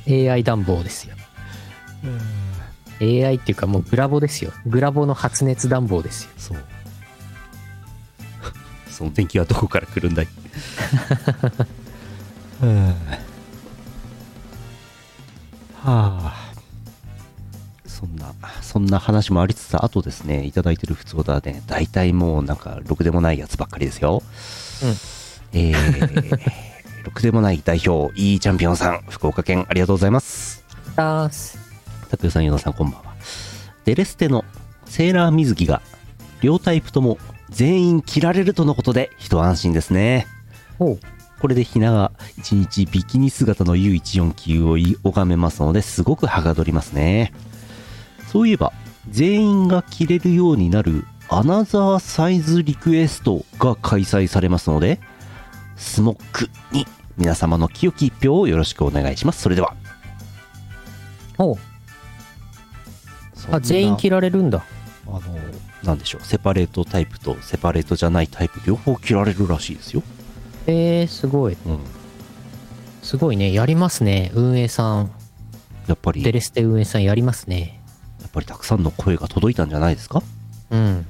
[0.33, 1.15] AI 暖房ですよ。
[3.01, 4.53] AI っていうかもうグラボですよ。
[4.67, 6.31] グラボの発熱暖房ですよ。
[6.37, 6.59] そう
[9.03, 10.29] その電気はどこから来るんだい？
[15.83, 16.53] はあ。
[17.85, 21.63] そんなそんな話もありつつあとですねいただいてる普通だね。
[21.67, 24.23] 大体もうなんかろくでもないやつばっかりですよ。
[24.83, 24.91] うん。
[25.59, 26.39] えー、
[27.05, 30.63] ろくでもない代表 E チャンピオンさん福岡県ありがとうございます。
[30.95, 31.59] だーす。
[32.09, 33.15] 拓也さん、与田さん、こんばんは。
[33.85, 34.45] デレステの
[34.87, 35.83] セーラー水着が
[36.41, 37.19] 両タイプとも
[37.53, 40.27] 全員着られるとのことで一安心ですね。
[40.79, 47.33] これでひなが一日ビキニ姿の U149 を拝めますのですごくはがどりますね。
[48.31, 48.73] そういえば、
[49.11, 55.01] 全員が着れるようになるアナザーサイズリクエストが開催されますので、
[55.77, 56.87] スモックに
[57.17, 59.43] 皆様の清き一票をよろしくお願いします。
[59.43, 59.75] それでは。
[61.39, 61.57] おう。
[63.51, 64.65] あ、全員着られるんだ。
[65.07, 65.21] あの、
[65.85, 70.03] なんでしょう、セパレートタイプとセパレートじゃないタイプ、両方着られるらしいですよ。
[70.67, 71.57] えー、すごい。
[71.67, 71.79] うん。
[73.03, 73.53] すごいね。
[73.53, 74.31] やりますね。
[74.35, 75.11] 運営さん。
[75.89, 77.83] やっぱり、やデレステ運営さんやりますね。
[78.33, 80.23] っぱりたくさんの声が届いたんじゃないですか？
[80.71, 81.07] うん。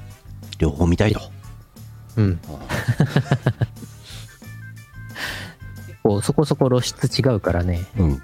[0.59, 1.21] 両方見たいと。
[2.17, 2.41] うん。
[5.87, 7.85] 結構そこそこ露出違うからね。
[7.97, 8.23] うん。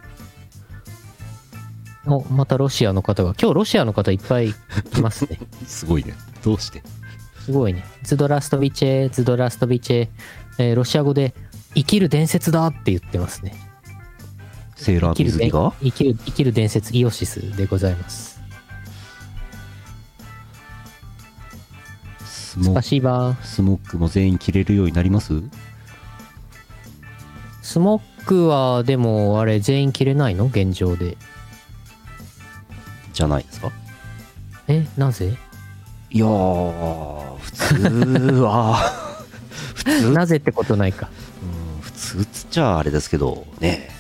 [2.06, 3.34] お、またロシアの方が。
[3.40, 4.54] 今日ロシアの方いっぱいい
[5.00, 5.38] ますね。
[5.66, 6.14] すごいね。
[6.42, 6.82] どうして？
[7.44, 7.84] すごいね。
[8.02, 10.08] ズドラストビチェ、ズドラストビチェ、
[10.58, 11.34] えーロシア語で
[11.74, 13.54] 生きる伝説だって言ってますね。
[14.76, 15.72] セーラー水着が？
[15.82, 18.38] 生きる生きる伝説イオシスでございます。
[22.24, 25.42] スモスモックも全員着れるようになります？
[27.62, 30.46] スモックはでもあれ全員着れないの？
[30.46, 31.16] 現状で。
[33.12, 33.70] じゃないですか？
[34.68, 35.36] え、なぜ？
[36.10, 37.74] いやー、普通
[38.42, 38.76] は、
[39.74, 41.08] 普通、なぜってことないか。
[41.42, 43.90] うん普通っつっちゃあれですけど、ね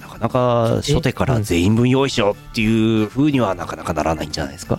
[0.00, 4.78] なかなか初手から全員分用意しろっていう風にはなかなかならないんじゃないですか。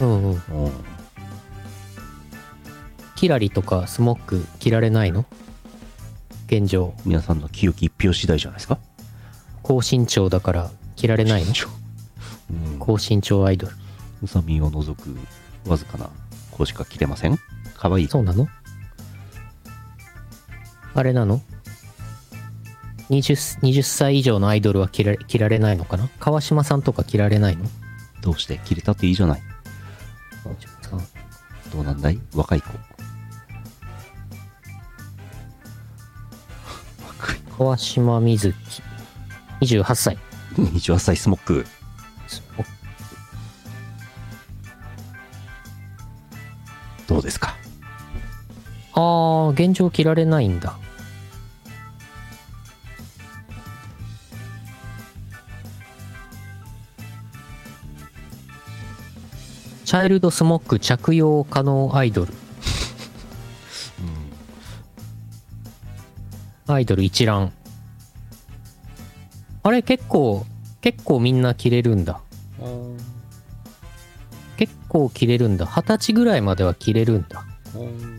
[0.00, 0.42] うんうん。
[0.64, 0.72] うん
[3.14, 5.24] キラリとかスモック着られないの？
[6.46, 6.94] 現状。
[7.04, 8.78] 皆さんの清き一票次第じゃないですか。
[9.62, 11.52] 高身長だから着られないの？
[12.50, 13.74] うん、高身長アイドル。
[14.22, 15.16] ウサミを除く
[15.66, 16.10] わずかな
[16.50, 17.38] 子しか着れません？
[17.76, 18.08] かわいい。
[18.08, 18.48] そうなの？
[20.94, 21.40] あれなの
[23.10, 26.08] ？20, 20歳以上のアイドルは着られ着られないのかな？
[26.18, 27.64] 川島さんとか着られないの？
[28.20, 29.42] どうして着れたっていいじゃない。
[30.42, 30.98] 川島さん
[31.72, 32.20] どうなんだい？
[32.34, 32.68] 若い子。
[37.58, 38.82] 川島瑞希。
[39.60, 40.16] 28歳。
[40.56, 40.62] 子。
[40.62, 41.66] 28歳スモック。
[49.58, 50.78] 現状着られないんだ。
[59.84, 62.32] チャイルドスモック着用可能アイドル、
[66.66, 67.52] うん、アイドル一覧。
[69.64, 70.46] あれ結構
[70.82, 72.20] 結構みんな着れるんだ。
[74.56, 75.66] 結構着れるんだ。
[75.66, 77.44] 二十歳ぐらいまでは着れるんだ、
[77.74, 78.17] うん。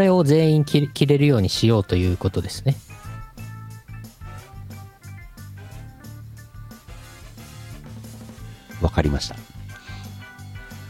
[0.00, 2.76] れを全員着着れるようにしようということですね。
[8.80, 9.36] わかりました。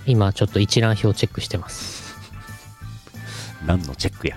[0.07, 2.17] 今ちょっと一覧表チェックしてます。
[3.67, 4.37] 何のチェックや。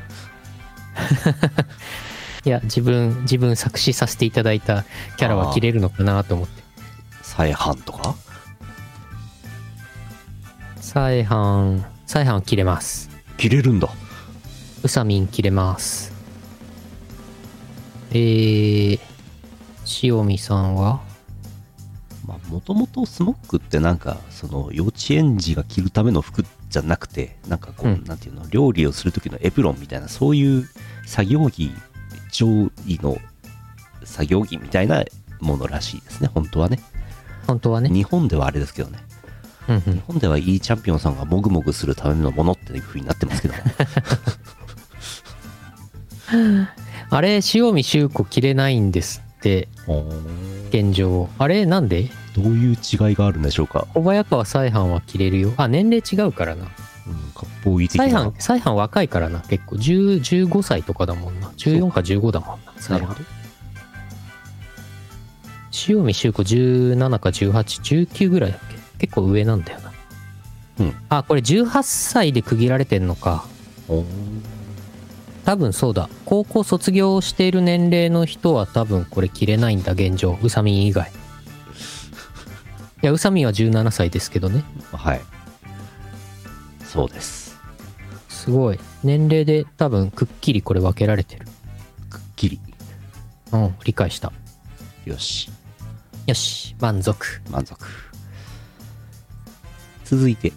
[2.46, 4.84] いや、自分、自分作詞させていただいた
[5.18, 6.62] キャラは着れるのかなと思って。
[7.22, 8.16] 再販とか？
[10.82, 13.10] 再販、再販切れます。
[13.38, 13.90] 切れるんだ。
[14.84, 16.12] うさみん切れます。
[18.12, 19.00] えー、
[20.04, 21.02] 塩見さんは？
[22.28, 30.67] まあ、もともとスモックってなんか、その幼稚園児が着るための服じゃなくて、なんかこう、うんなんていうの、料理をする時のエプロンみたいな、そういう
[31.06, 31.72] 作業着、
[32.34, 33.17] 上位の
[34.04, 35.06] 作業着みたいな
[35.39, 36.80] ものらしいですね、本当はね。
[37.48, 37.89] 本当はね。
[37.89, 39.00] 日本ではあれですけどね。
[39.69, 43.54] うんうん日本ではいいチャンピオンさんがもぐもぐするためのものっていう風になってますけど。
[47.10, 49.67] あれ、塩見修子着れないんですって、
[50.69, 51.30] 現状。
[51.38, 52.10] あれ、なんで？
[52.36, 53.88] どういう違いがあるんでしょうか？
[53.93, 55.54] 小早川再販は着れるよ。
[55.58, 56.65] あ、年齢違うからな。
[57.06, 58.10] うん、割烹着的な。
[58.10, 59.39] 再販、再販若いからな。
[59.41, 61.48] 結構、10 15歳とかだもんな。
[61.58, 62.89] 14か15だもんな。
[62.89, 63.19] なるほど。
[65.88, 68.60] 塩見修子17か18、19ぐらいだっ
[68.98, 69.08] け？
[69.08, 69.91] 結構上なんだよな。
[70.80, 70.96] うん。
[71.10, 73.46] あ、これ18歳で区切られてんのか。
[75.46, 76.10] 多分そうだ。
[76.26, 80.38] 高校卒業している年齢の人は多分これ着れないんだ、現状。
[80.42, 81.12] うさみん以外。
[83.02, 84.64] いや、うさみんは17歳ですけどね。
[84.94, 85.22] はい。
[86.86, 87.60] そうです。
[88.30, 88.80] すごい。
[89.04, 91.46] 年齢で多分くっきりこれ分けられてる。
[92.10, 92.60] くっきり。
[93.52, 94.32] うん、理解した。
[95.06, 95.50] よし。
[96.26, 97.42] よし、満足。
[97.52, 97.86] 満足。
[100.06, 100.54] 続いて。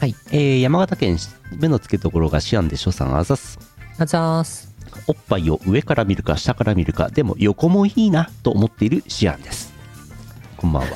[0.00, 0.14] はい。
[0.32, 1.18] えー、山形県
[1.58, 3.73] 目の付けどころがシアンで所さんあざす。
[3.96, 4.74] あざーす。
[5.06, 9.72] おっぱいを上から見るか下から見るか、でも横もいいなと思っているシアンです。
[10.56, 10.88] こんばんは。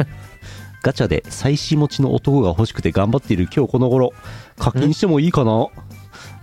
[0.82, 4.14] ガチャで妻子持ちの男が欲しくて頑張っている今日この頃、
[4.58, 5.66] 課金してもいいかな？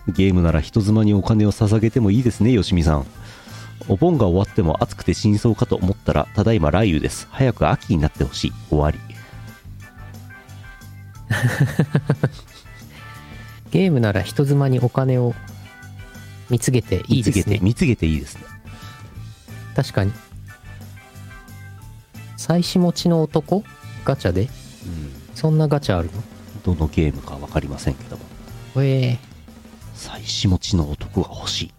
[0.07, 3.05] ゲームなら人妻にお金を捧げてもいいですね、よしみさん。
[3.87, 7.27] お盆が終わっても暑くて真相かと思ったら、ただいま雷雨です。
[7.31, 8.53] 早く秋になってほしい。
[8.69, 8.99] 終わり。
[13.71, 15.33] ゲームなら人妻にお金を
[16.51, 17.59] 貢げていいですね。
[17.59, 18.43] 見つけて、見つけていいですね。
[19.75, 20.11] 確かに。
[22.37, 23.63] 妻子持ちの男？
[24.03, 24.41] ガチャで？
[24.41, 24.49] うん。
[25.33, 26.23] そんなガチャあるの？
[26.63, 28.23] どのゲームか分かりませんけども。
[28.73, 29.17] ほえ
[29.95, 31.73] 妻子持ちの男が欲しい。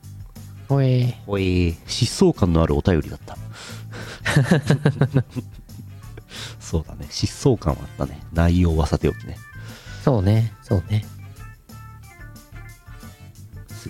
[0.68, 1.14] ー、ほえー。
[1.26, 3.36] おえー、疾走感のあるお便りだった。
[6.60, 7.06] そうだね。
[7.10, 8.20] 疾走感はあったね。
[8.32, 9.36] 内容はさておきね。
[10.04, 11.04] そうね、そうね。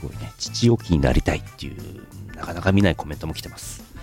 [0.03, 0.33] すごいね。
[0.39, 1.77] 父置きになりたいっていう、
[2.37, 3.83] なかなか見ないコメントも来てます。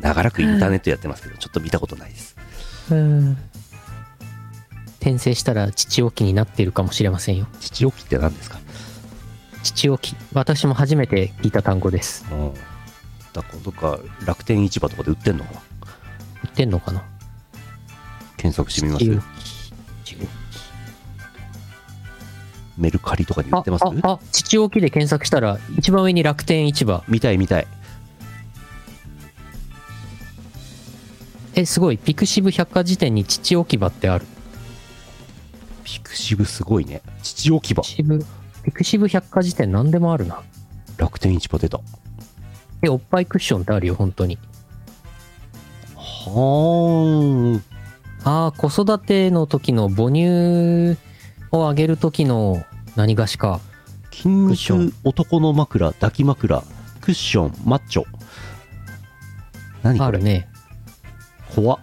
[0.00, 2.36] 長らくインターネットやってますけど、ちょっと見たことないです。
[2.90, 3.36] うん。
[5.00, 7.46] 転生したら父置きになっているかもしれませんよ。
[7.60, 8.58] 父置きって何ですか？
[9.62, 10.16] 父置き。
[10.32, 12.24] 私も初めて聞いた単語です。
[12.30, 12.54] うん。
[13.32, 15.60] だからどっか楽天市場とかで売ってんのかな？
[16.44, 17.02] 言ってんのかな？
[18.36, 19.04] 検索してみます
[22.80, 27.04] メルカリとかに売あってます、あ、あ、父置きで検索したら、一番上に楽天市場。
[27.08, 27.66] 見たい見たい。
[31.54, 31.98] え、すごい。
[31.98, 34.26] ピクシブ百科事典に父置き場ってある。
[35.84, 37.02] ピクシブすごいね。
[37.22, 38.24] 父置き場ピクシブ、
[38.64, 40.42] ピクシブ百科事典何でもあるな。
[40.96, 41.80] 楽天市場出た。
[42.82, 44.38] え、おっぱいクッションってあるよ、本当に。
[45.96, 47.64] はーん。
[48.24, 50.96] ああ、子育ての時の母乳
[51.50, 52.62] をあげる時の
[52.96, 53.60] 何がしか？
[54.10, 56.62] 筋肉男の枕、抱き枕、
[57.00, 58.04] クッション、マッチョ。
[59.82, 60.08] 何これ？
[60.08, 60.48] あるね。
[61.54, 61.78] 怖っ。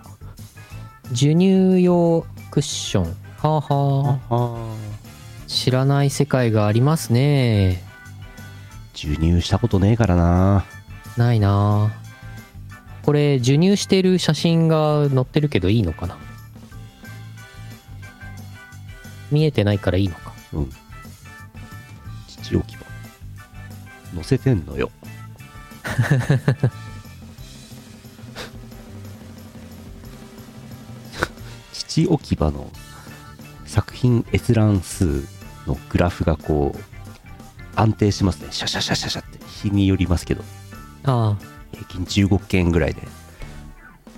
[1.10, 3.04] 授乳用クッション。
[3.04, 3.12] は
[3.43, 4.36] あはあ。
[4.36, 4.76] は
[5.48, 7.82] 知らない世界がありますね。
[8.93, 10.65] 授乳したことねえからな。
[11.15, 12.08] ないなあ
[13.04, 16.17] これ、授乳してる写真が載ってるけどいいのかな？
[19.32, 20.34] 見えてないからいいのか。
[20.54, 20.70] うん。
[22.52, 22.86] 土置き場
[24.16, 24.90] 載せてんのよ。
[31.74, 32.72] 土置き場の
[33.66, 35.26] 作品閲覧数
[35.66, 36.80] のグラフがこう
[37.76, 38.48] 安定しますね。
[38.52, 39.40] シャシャシャシャシャって。
[39.46, 40.44] 日によりますけど。
[41.04, 43.02] ああ、平均15件ぐらいで。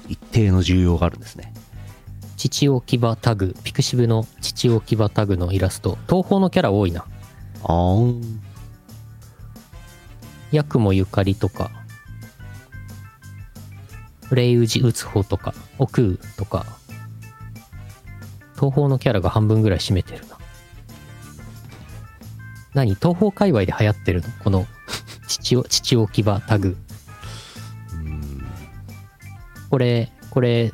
[0.08, 1.54] 一定の需要があるんですね。
[2.38, 7.06] 父置き場タグ、ピクシブの父置き場タグのイラスト、東宝のキャラ多いな。
[7.64, 8.12] あー。
[8.12, 8.42] ん
[10.52, 11.70] ヤクモゆかりとか、
[14.32, 16.66] レイウジウツホとか、オクーとか、
[18.56, 20.38] 東宝のキャラが半分ぐらい占めてるな。
[22.74, 22.96] 何？
[22.96, 24.28] 東宝界隈で流行ってるの？
[24.44, 24.66] この
[25.28, 26.78] 父お、父置き場タグ。
[27.94, 28.44] うん。
[29.70, 30.74] これ、これ、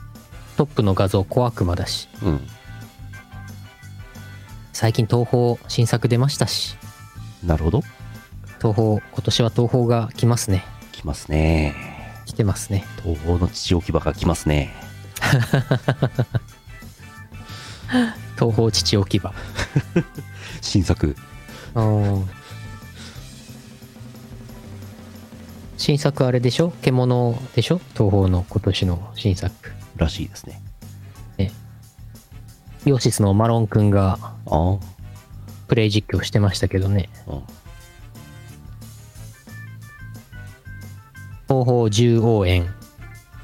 [0.55, 2.47] トップの画像小悪魔だし、うん
[4.77, 6.75] 最近東宝新作出ましたし、
[7.45, 7.81] なるほど。
[8.59, 10.65] 東宝、今年は東宝が来ますね。
[10.91, 11.73] 来ますね。
[12.25, 12.83] 来てますね。
[13.01, 14.73] 東方の父置き場が来ますね。
[18.35, 19.33] 東宝父置き場。
[20.61, 21.15] 新作。
[21.75, 22.29] うん
[25.77, 26.71] 新作あれでしょ？
[26.81, 27.79] 獣でしょ？
[27.93, 29.71] 東宝の今年の新作。
[29.95, 30.61] らしいですね
[32.85, 34.77] イオシスのマロンくんがあ
[35.67, 37.09] プレイ実況してましたけどね。
[41.47, 42.73] 東宝十王園。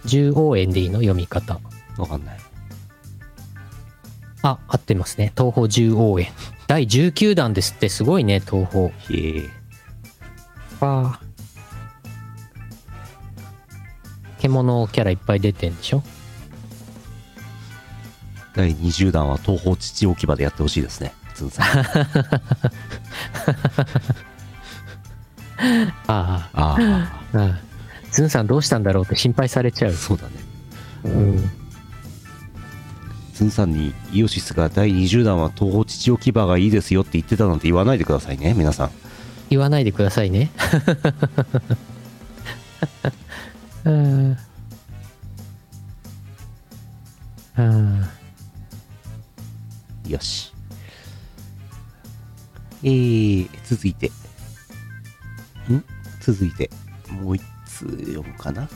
[0.05, 0.99] 十王園でいいの？
[0.99, 1.59] 読み方。
[1.97, 2.37] わかんない
[4.43, 5.31] あ、合ってますね。
[5.35, 6.27] 東宝十王園。
[6.67, 8.87] 第19弾ですってすごいね、東宝。
[8.87, 8.91] へ
[9.37, 9.49] え
[10.79, 11.19] わあ。
[14.39, 16.01] 獣キャラいっぱい出てんでしょ？
[18.55, 21.65] 第20弾は東方父置き場でやってほしいですねつんさん
[26.07, 27.57] あ ああ、うん。
[28.11, 29.95] ズンさんどうしたんだろうって心配されちゃうあ。
[29.95, 30.31] そうだね
[31.05, 31.51] うん。
[33.33, 38.91] つんさんにイオシスが第20弾は東方父置き場がいいですよって言ってたなんて言わないでくださいね皆さん
[39.51, 40.49] 言わないでくださいね。
[43.83, 44.37] うん。
[47.57, 48.07] うん。
[50.11, 50.53] よし。
[52.83, 54.07] えー、続いて。
[55.69, 55.83] ん？
[56.19, 56.69] 続いて。
[57.09, 58.67] もう一つ読むかな？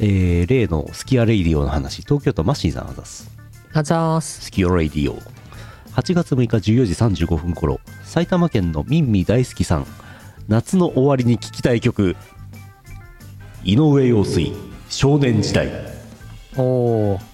[0.00, 2.02] えー、例のスキアレイディオの話。
[2.02, 3.30] 東京都マッシーさんあざす。
[3.72, 4.42] あざーす。
[4.46, 5.16] スキオレイディオ。
[5.92, 7.80] 8月6日14時35分頃。
[8.04, 9.86] 埼玉県のミンミ大好きさん。
[10.48, 12.16] 夏の終わりに聴きたい曲。
[13.64, 14.52] 井上陽水。
[14.88, 15.68] 少年時代。
[16.56, 17.29] おー。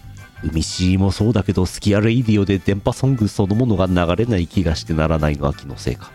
[0.47, 6.11] 海シーもそうだけどスキアレイディオで電波ソングそのものが流れない気がしてならないのは気のせいか。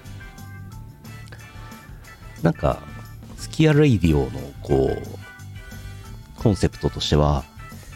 [2.41, 2.79] なんか
[3.37, 7.43] スキアレイディオのこうコンセプトとしては、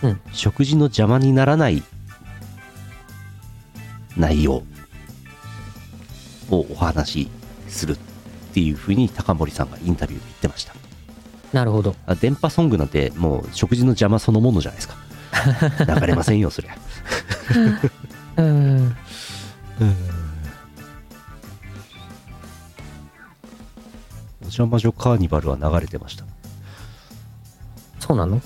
[0.04, 0.22] うん。
[0.34, 1.82] 食事の邪魔にならない
[4.18, 4.64] 内容
[6.52, 7.30] をお話し
[7.70, 7.98] するっ
[8.54, 10.76] ていうふうに高森さんがインタビューで言ってました。
[11.54, 11.96] なるほど。
[12.06, 14.96] あ電波ソングなんてもう食事の邪魔そのものじゃないですか
[15.88, 16.76] 流れませんよそりゃ。
[18.38, 18.96] うん。
[24.42, 26.24] お邪魔女カーニバルは流れてました
[28.00, 28.42] そうなの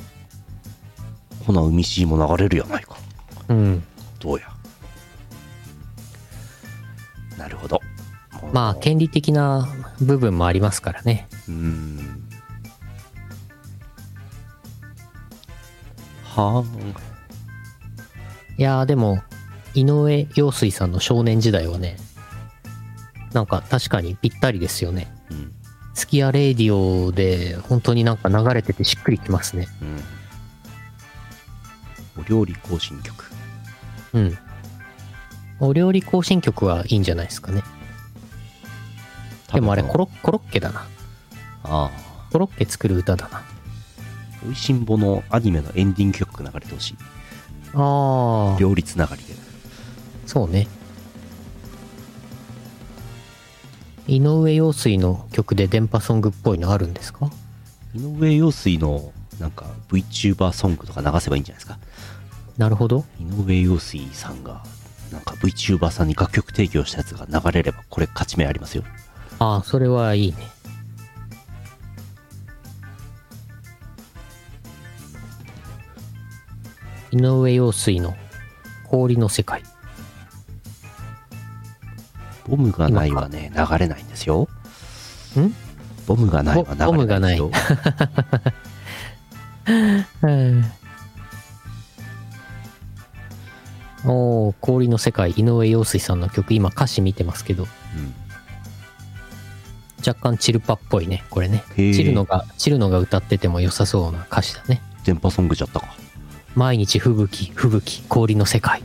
[1.45, 2.97] ほな海シーも流れるやないか
[3.49, 3.83] うん。
[4.19, 4.47] どうや
[7.37, 7.79] なるほど
[8.53, 9.67] まあ、権利的な
[10.01, 11.27] 部分もありますからね。
[11.47, 12.08] うーん
[16.41, 16.63] はあ
[18.57, 19.21] いやーでも、
[19.73, 21.97] 井上陽水さんの少年時代はね、
[23.33, 25.11] なんか確かにぴったりですよね。
[25.31, 25.53] うん
[25.95, 29.67] スキアレイディオで本当になんか流れててしっくりきますね。
[29.81, 30.01] うん
[32.21, 33.25] お料理行進曲
[34.13, 34.37] うん。
[35.59, 37.63] お料理行進曲はいいんじゃないですかね。
[39.53, 40.87] でもあれコロコロッケだな。
[41.63, 41.91] ああ
[42.31, 43.43] コロッケ作る歌だな。
[44.47, 46.97] おいしんぼのアニメのエンディング曲が流れてほしい
[47.73, 49.33] ああ、両立ながりで
[50.25, 50.67] そうね。
[54.07, 57.31] 井上陽水の曲で電波ソングっぽいのあるんですか？
[57.95, 61.77] 井上陽水のなんか VTuber ソングとか流せばいいんじゃないですか？
[62.57, 63.05] なるほど。
[63.19, 64.63] 井上陽水さんが
[65.11, 68.83] なんか VTuber さんに楽曲提供したやつが流れればこれ勝ち目ありますよ
[69.39, 70.37] ああ、それはいいね。
[77.11, 78.15] 井上陽水の
[78.85, 79.63] 氷の世界。
[82.47, 84.47] ボムがないはね流れないんですよ。
[85.37, 85.53] ん？
[86.07, 87.37] ボムがないはボボムがない。
[87.37, 87.79] 流れですよ。
[90.23, 90.65] う ん
[94.05, 95.31] おー氷の世界。
[95.31, 97.63] 井上陽水さんの曲今歌詞見てますけど。
[97.63, 97.65] う
[97.99, 98.13] ん。
[100.07, 101.63] 若干チルパっぽいねこれね。
[101.75, 104.81] チルノがチルノが歌ってても良さそうな歌詞だね。
[105.03, 105.87] 電波ソングじゃったか。
[106.55, 108.81] 毎日吹雪吹雪氷の世界。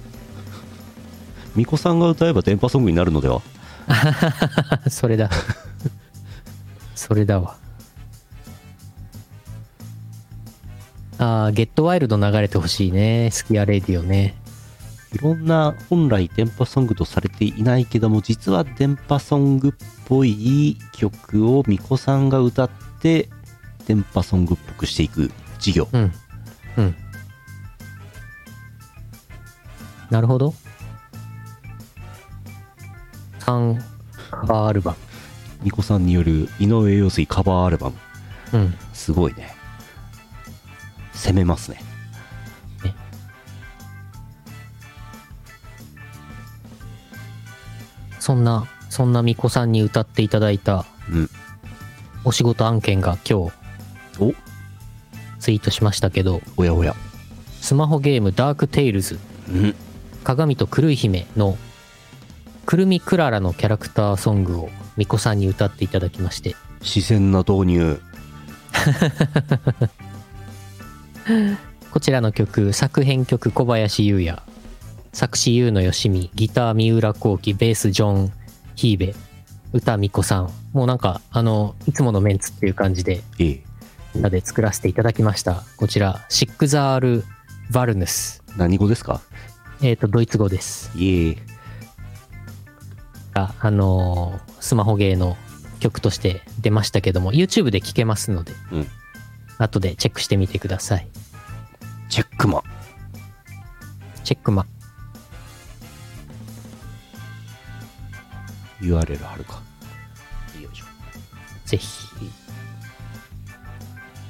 [1.55, 3.43] 巫女さんが歌えば電波ソングになるのでは？
[4.91, 5.31] それだ。
[6.95, 7.57] それだわ。
[11.19, 13.31] あーゲットワイルド流れてほしいね。
[13.33, 14.35] スキアレディオね。
[15.13, 19.73] いろんな本来電波ソングとされていないけども、実は電波ソングっ
[20.07, 23.29] ぽい曲を巫女さんが歌って、
[23.87, 25.89] 電波ソングっぽくしていく事業。
[25.93, 26.01] うん。
[26.01, 26.13] うん
[30.11, 30.55] なるほど
[33.41, 33.81] 3
[34.31, 34.97] カバーアルバ
[35.65, 37.97] 巫女さんによる井上陽水カバーアルバム。
[38.53, 39.55] ムうんすごいね。
[41.15, 41.79] 攻めますね。
[48.19, 51.31] そんなそんな巫女さんに歌っていただいたうん。
[52.25, 53.53] お仕事案件が今日
[54.19, 54.35] お
[55.39, 56.95] ツイートしましたけどおやおや。
[57.61, 59.75] スマホゲームダークテイルズうん。
[60.25, 61.57] 鏡と狂い姫の
[62.67, 66.57] くるみクララのキャラクターソングを巫女さんに歌っていただきまして。
[66.81, 68.01] 自然な導入。
[71.91, 74.41] こちらの曲作編曲小林優也。
[75.13, 78.33] 作詞優野よしみギター三浦幸喜ベースジョン・
[78.75, 79.15] ヒーベ。
[79.73, 80.51] 歌巫女さん。
[80.73, 83.63] もうなんかあのいつものメンツっていう感じでええ。
[84.17, 85.63] 歌で作らせていただきました。
[85.77, 87.25] こちらシックザール・
[87.71, 88.43] バルヌス。
[88.57, 89.21] 何語ですか？
[89.85, 91.37] えっ、とドイツ語ですいえ。
[93.35, 95.37] があのースマホゲーの
[95.79, 98.87] 曲として出ましたけども YouTube で聴けますので、うん
[99.59, 101.07] 後でチェックしてみてください
[102.09, 102.63] チェックマン。
[104.25, 104.67] チェックマ
[108.81, 109.61] URL 貼るか。
[110.63, 110.87] よいしょ。
[111.67, 112.09] ぜひ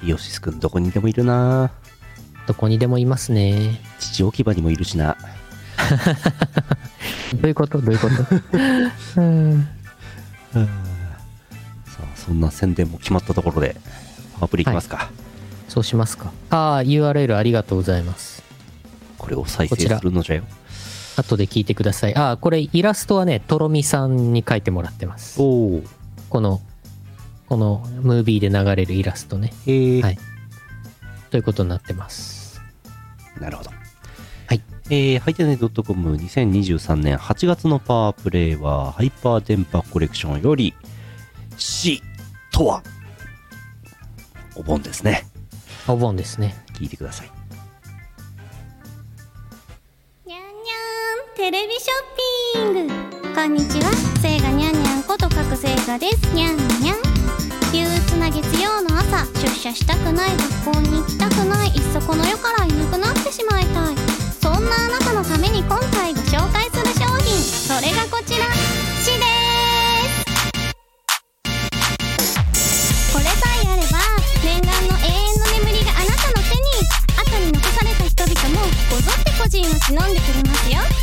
[0.02, 1.70] イオシスくんどこにでもいるな
[2.48, 5.16] どこにでもいますね父置き場にもいるしな。
[7.34, 7.80] どういうこと？
[7.80, 8.08] どういうこ
[9.14, 9.20] と？
[9.20, 9.68] うん。
[10.52, 13.76] さあ、そんな宣伝も決まったところで、
[14.40, 15.10] アプリいきますか。
[15.68, 16.32] そうしますか。
[16.50, 18.42] ああ URL ありがとうございます。
[19.18, 20.44] これを再生するのじゃよ。
[21.16, 22.14] 後で聞いてください。
[22.16, 25.40] ああこれイラストはねとろみさんに描いてもらってます。
[25.40, 25.82] おお。
[26.28, 26.60] この
[27.48, 29.52] このムービーで流れるイラストね。
[29.66, 30.18] へえ、はい。
[31.30, 32.60] ということになってます。
[33.40, 33.70] なるほど。
[34.88, 35.14] はい。
[35.14, 40.74] えー、ハイテネ .com2023 年8月のパワープレイは、ハイパー電波コレクションより、
[41.56, 42.02] 死
[42.50, 42.82] とは、
[44.56, 45.26] お盆ですね。
[45.86, 47.30] お盆ですね聞いてください。
[50.26, 52.94] にゃんにゃんテレビショッピング
[53.34, 56.96] こんにちはせいがにゃんにゃんことかくせいがですにゃんにゃん
[57.74, 60.30] 憂鬱な月曜の朝出社したくない
[60.64, 64.23] 学校に行きたくないいっそこの世からいなくなってしまいたいそ
[64.64, 68.46] なあなたのために今回ご紹介する商品それがこちら。
[69.02, 69.24] しで
[72.54, 73.12] す。
[73.12, 73.32] これさ
[73.64, 73.98] えあれば
[74.44, 76.64] 念願の永遠の眠りがあなたの手に。
[77.16, 80.93] 後に残された人々もこぞって個人を忍んでくれますよ。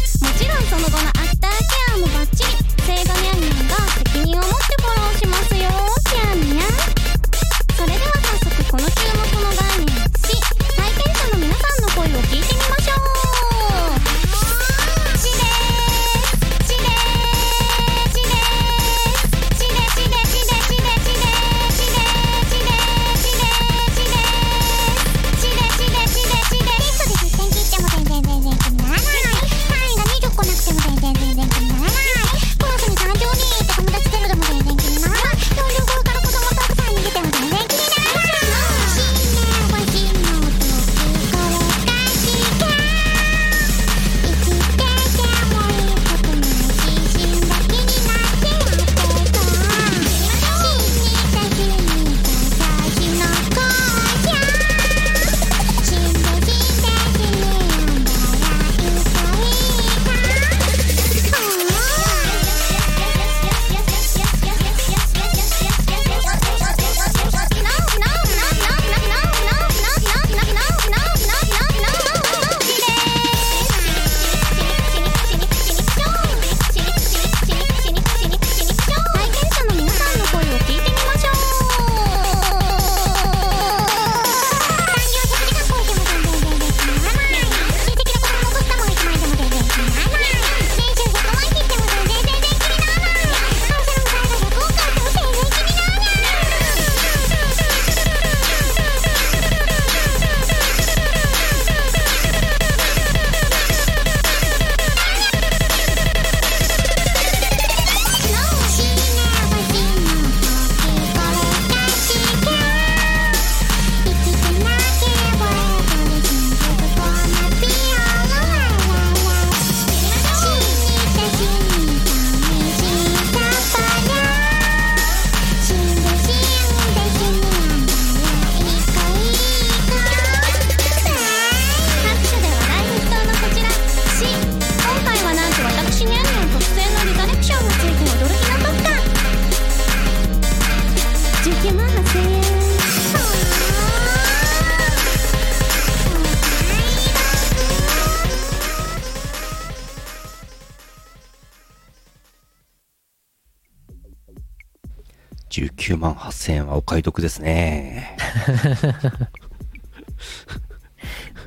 [156.02, 158.18] 万8000円はお買い得ですね。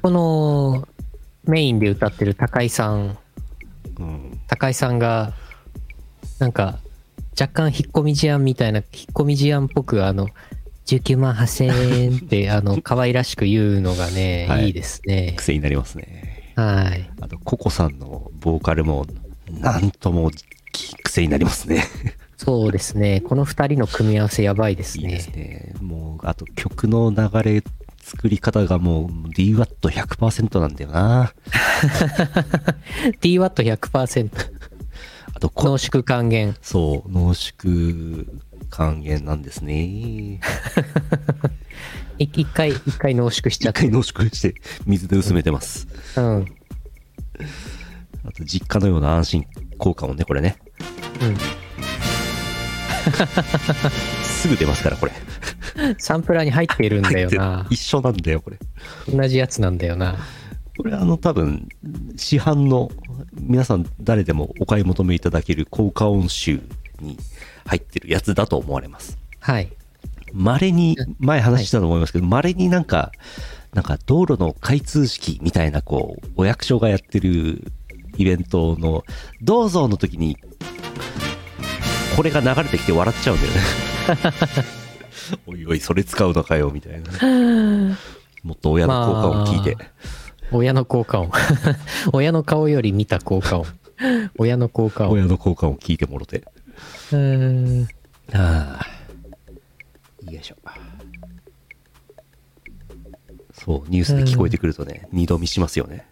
[0.01, 0.87] この、
[1.45, 3.19] メインで歌ってる高井さん、
[3.99, 4.41] うん。
[4.47, 5.35] 高井さんが、
[6.39, 6.79] なんか、
[7.39, 10.29] 若干引っ込み思案みたいな、引っ込み思案っぽく、あの、
[10.87, 15.35] 19万8000円って、 あの、可愛らしく言うのがね、はいいいですね。
[15.37, 16.53] 癖になりますね。
[16.55, 17.11] はい。
[17.21, 19.05] あと、ココさんのボーカルも、
[19.51, 20.31] なんとも
[20.73, 21.85] き癖になりますね。
[22.45, 23.23] そうですね。
[23.23, 25.05] この二人の組み合わせやばいですね。
[25.05, 25.75] いいですね。
[25.81, 27.63] もう、あと曲の流れ、
[28.03, 31.33] 作り方がもう DWAT100% なんだよな。
[33.23, 34.31] DWAT100%。
[35.33, 36.55] あとこ、濃縮還元。
[36.61, 38.27] そう、濃縮
[38.69, 40.41] 還元なんですね。
[42.19, 43.81] い一回、一回濃縮しちゃって。
[43.81, 45.89] 一回濃縮して水で薄めてます。
[46.17, 46.37] うん。
[46.37, 46.47] うん。
[48.27, 49.47] あと実家のような安心
[49.79, 50.59] 効果もね、これね。
[54.23, 55.13] すぐ出ますから、これ。
[55.99, 58.59] サンプラーに入っているんだよ入な一緒なんだよ、これ。
[59.13, 60.17] 同じやつなんだよな。
[60.77, 61.69] これあの多分、
[62.17, 62.91] 市販の
[63.41, 66.61] 皆さん誰でもお買い求めいただける効果音集
[67.01, 67.17] に
[67.67, 69.19] 入ってるやつだと思われます。
[69.41, 69.73] はい。
[70.33, 73.13] 稀に、前話したと思いますけど、稀になんか、
[73.73, 77.73] なんか道路の開通式みたいなこう、お役所がやってる
[78.17, 79.05] イベントの、
[79.43, 80.37] どうぞの時に、
[82.17, 83.61] これが流れてきて笑っちゃうんだよね。
[85.47, 87.11] おいおい、それ使うのかよ、みたいな。
[88.43, 89.77] もっと親の効果音聞いて。
[90.53, 91.31] 親の効果音。
[92.13, 93.67] 親の顔より見た効果音。
[94.37, 95.13] 親の効果音。
[95.13, 96.45] 親の効果音聞いてもろて。
[97.13, 97.89] うーん。
[98.33, 98.87] ああ。
[100.31, 100.57] よいしょ。
[103.53, 106.07] そう、ニュースで聞こえてくるとね、二度見しますよね。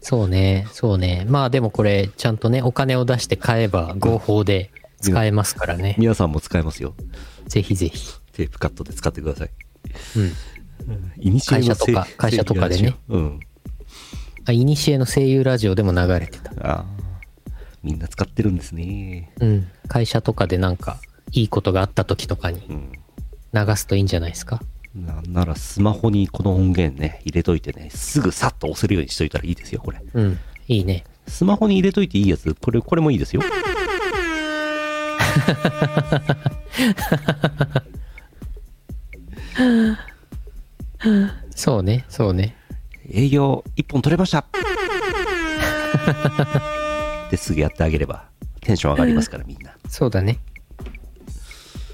[0.00, 1.26] そうね、そうね。
[1.28, 4.70] まあでもこれ、ちゃんとね、お金を出して買えば合法で
[5.00, 5.94] 使えますからね。
[5.98, 6.94] 皆さんも使えますよ。
[7.46, 8.18] ぜひぜひ。
[8.32, 9.50] テープカットで使ってください。
[10.16, 11.12] うん。
[11.18, 12.96] イニシエの会社とかせ会社とかでね。
[13.08, 13.40] うん。
[14.46, 16.52] あ、いにしえの声優ラジオでも流れてた。
[16.60, 16.86] ああ。
[17.82, 19.32] みんな使ってるんですね。
[19.40, 19.68] うん。
[19.88, 20.98] 会社とかでなんか、
[21.32, 22.92] いいことがあった時とかにうん。
[23.52, 24.60] 流すといいんじゃないですか。
[24.94, 30.02] なんならスマホにこの音源ね、入れといてね、すぐさっと押せるようにしといたらいいですよ、これ。
[30.14, 30.38] うん。
[30.66, 31.04] いいね。
[31.28, 33.42] スマホに入れといていいやつ、これ、これもいいですよ。
[41.54, 42.56] そうね、そうね。
[43.12, 44.44] 営業一本取れました
[47.30, 48.28] ですぐやってあげれば、
[48.60, 49.76] テンション上がりますから、みんな。
[49.88, 50.38] そうだね。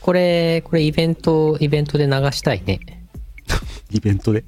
[0.07, 2.78] これ、これイベント、イベントで流したいね。
[3.90, 4.44] イベントで？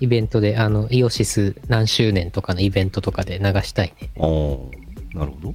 [0.00, 4.10] イベントで、あの、イオシス何周年とかのイベントとかで流したいね。
[4.16, 5.54] おー、なるほど。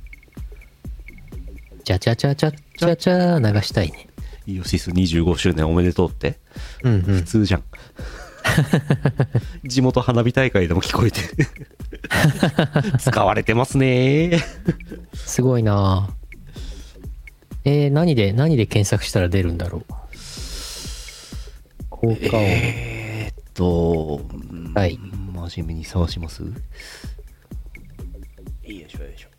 [1.84, 4.07] チャチャチャチャチャチャ流したいね。
[4.47, 6.38] イオシス25周年おめでとうって？
[6.84, 7.26] うんう普ん。
[7.26, 7.63] 通じゃん。
[9.67, 11.20] 地元花火大会でも聞こえて。
[12.99, 14.39] 使われてますね
[15.13, 16.09] すごいな
[17.66, 19.84] えー、何で、何で検索したら出るんだろう？
[21.89, 22.43] 効果音。
[22.43, 26.43] えーっと、うんはい真面目に探します？
[26.43, 26.49] よ
[28.64, 29.30] いしょよいしょ。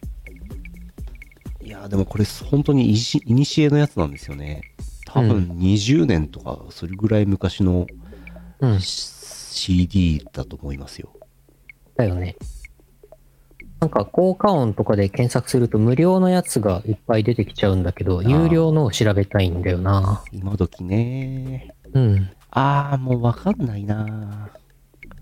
[1.64, 4.62] いやーでもこれ本当にいしいにしえのやつなんですよね。
[5.06, 7.86] 多分20年とか、それぐらい昔の
[8.60, 8.80] うん。
[8.80, 11.12] CD だと思いますよ。
[11.96, 12.36] だよね。
[13.80, 20.22] なんか効果音とかで検索すると無料のやつがいっぱい出てきちゃうんだけど、有料のを調べたいんだよな。
[20.32, 21.74] 今時ね。
[21.94, 22.30] うん。
[22.50, 24.50] あー、もうわかんないな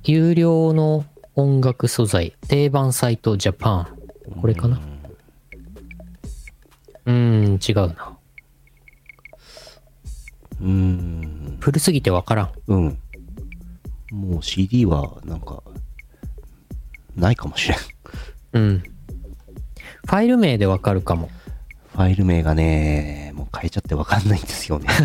[0.03, 1.05] 有料の
[1.37, 4.41] 音楽素材、定番サイトジャパン。
[4.41, 4.81] これかな？
[7.07, 8.17] うーん、違うな。
[10.61, 11.59] うーん。
[11.61, 12.53] 古すぎてわからん。
[12.67, 12.99] うん。
[14.11, 15.63] もう CD はなんか、
[17.15, 17.79] ないかもしれん。
[18.53, 18.83] うん。
[20.07, 21.31] ファイル名でわかるかも。
[21.93, 24.89] ファイル名がね、もう変えちゃってわかんないんですよね。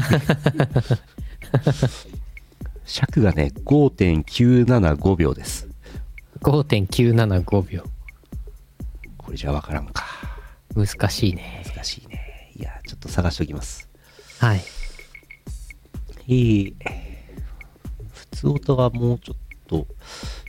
[2.85, 5.67] 尺がね、5.975秒です。
[6.41, 7.83] 5.975秒。
[9.17, 10.05] これじゃわからんか。
[10.75, 11.63] 難しいね。
[11.73, 12.51] 難しいね。
[12.55, 13.89] いや、ちょっと探しておきます。
[14.39, 14.61] はい。
[16.27, 16.75] えー、
[18.13, 19.37] 普通音はもうちょっ
[19.67, 19.87] と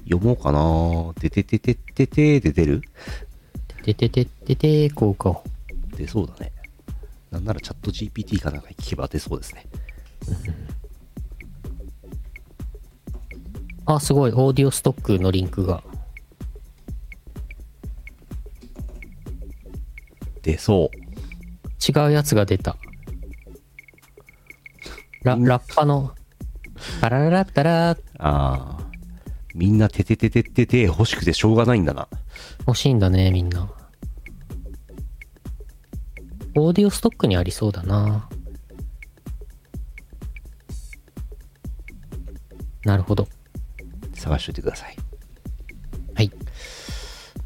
[0.04, 1.14] 読もうかな。
[1.20, 2.82] ててててててで出る
[3.82, 5.42] ててててて、効果音。
[5.96, 6.52] 出そうだね。
[7.30, 9.66] なんならチャット GPT かなんかに聞けば出そうですね。
[13.86, 14.32] あ、すごい。
[14.32, 15.82] オーディオストックのリンクが。
[20.42, 21.04] 出そう。
[21.86, 22.76] 違うやつが出た。
[25.22, 26.14] ララッパの、
[27.00, 28.83] パラララッタラーああ。
[29.54, 32.08] みんなてててててて欲しくてしょうがないんだな。
[32.66, 33.70] 欲しいんだね、みんな。
[36.56, 38.28] オーディオストックにありそうだな。
[42.84, 43.28] なるほど。
[44.14, 44.96] 探しといてください。
[46.14, 46.30] はい。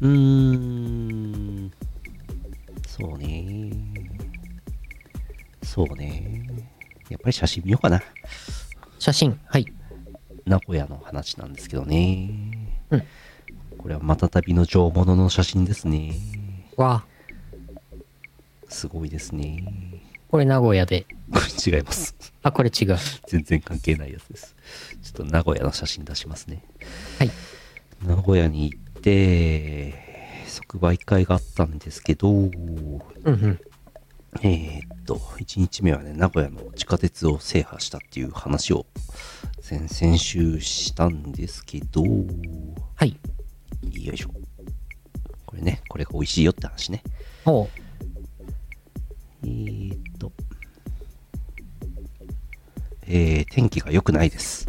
[0.01, 0.09] うー
[1.67, 1.71] ん。
[2.87, 3.71] そうね。
[5.63, 6.67] そうね。
[7.09, 8.01] やっぱり写真見ようかな。
[8.97, 9.65] 写真、はい。
[10.49, 12.31] 名古屋の話なんですけどね。
[12.89, 13.03] うん。
[13.77, 16.15] これはまた旅の上物の写真ですね。
[16.75, 17.93] わあ、
[18.67, 19.63] すごいですね。
[20.27, 21.05] これ名古屋で。
[21.31, 22.15] これ違います。
[22.41, 22.97] あ、これ違う。
[23.27, 24.55] 全然関係ないやつです。
[25.03, 26.63] ちょっと名古屋の写真出しますね。
[27.19, 27.31] はい。
[28.03, 29.93] 名古屋に行って、
[30.47, 33.59] 即売会があったんですけど、うんうん。
[34.41, 38.85] えーっと、1日目はね、名古屋の地下鉄を制覇したっていう話を
[39.59, 42.03] 先々週したんですけど、
[42.95, 43.17] はい。
[43.91, 44.29] よいしょ。
[45.45, 47.03] これね、これが美味しいよって話ね。
[47.45, 47.67] おう
[49.43, 50.31] えーっと、
[53.07, 54.67] えー、天気が良くないです。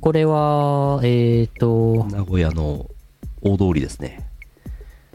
[0.00, 2.88] これは、えっ、ー、と、名古屋の
[3.42, 4.30] 大通りですね。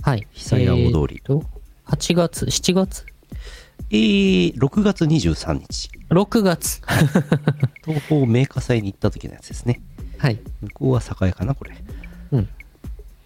[0.01, 0.27] はい。
[0.31, 1.43] 久屋大通りえーと、
[1.87, 3.05] 8月、7月？
[3.89, 6.81] えー、6月23日、?6 月。
[7.85, 9.81] 東方メーカー祭に行った時のやつですね。
[10.17, 10.39] はい。
[10.61, 11.75] 向こうは栄かな、これ。
[12.31, 12.49] うん。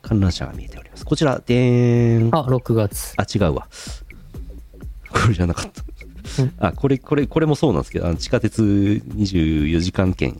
[0.02, 1.06] 観覧車が見えております。
[1.06, 2.36] こちら、でーん。
[2.36, 3.14] あ、6月。
[3.18, 3.68] あ、違うわ。
[5.10, 6.68] これじゃなかった。
[6.68, 10.40] あ、これ、これ、これもそうなんですけど、あの地下鉄24時間券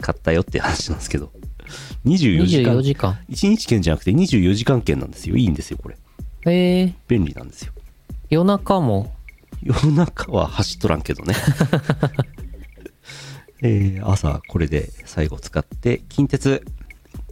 [0.00, 1.32] 買ったよって話なんですけど、
[2.04, 3.18] 24時間、24時間。
[3.30, 5.36] 1日券じゃなくて24時間券なんですよ。
[5.36, 5.96] いいんですよ、これ。
[6.46, 7.72] えー、便利なんですよ。
[8.34, 9.14] 夜中も、
[9.62, 11.36] 夜中は走っとらんけどね。
[13.62, 16.64] えー朝これで最後使って、近鉄、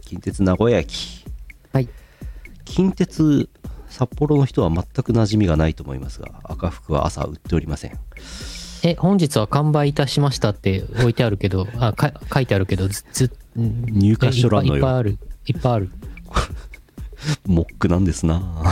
[0.05, 1.25] 近鉄名古屋駅。
[1.73, 1.89] はい。
[2.63, 3.49] 近鉄、
[3.89, 7.99] 札幌の人は全く馴染みがないと思いますが、赤服は朝売っておりません。
[8.83, 13.29] え、本日は完売いたしましたって置いてあるけど、あ、か書いてあるけど、ず、ず、
[13.59, 14.77] ん入荷しとらんのよ。
[14.77, 15.19] いっぱいいっぱいある。
[15.47, 15.91] いっぱいある。
[17.45, 18.63] モックなんですな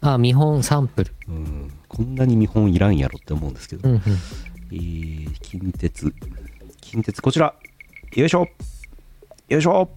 [0.00, 1.12] あ、見本サンプル。
[1.28, 3.88] うん、こんなに見本いらんやろって思うんですけど。
[3.88, 4.02] うんうん。
[4.72, 6.14] えー、近鉄。
[6.80, 7.54] 近鉄、こちら。
[8.14, 8.48] よいしょ。
[9.48, 9.90] よいしょ。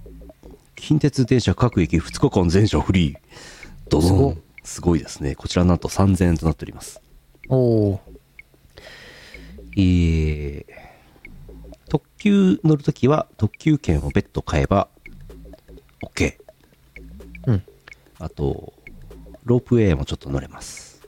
[0.75, 3.17] 近鉄電車各駅2日間全車フリー。
[3.89, 4.41] ドドン。
[4.63, 5.35] すごいですね。
[5.35, 7.01] こちらなんと3000円となっております。
[7.49, 7.99] おー。
[9.77, 10.65] えー、
[11.89, 14.87] 特急乗るときは特急券を別途買えば
[16.03, 16.35] OK。
[17.47, 17.63] うん。
[18.19, 18.72] あと、
[19.45, 21.01] ロープウェイもちょっと乗れます。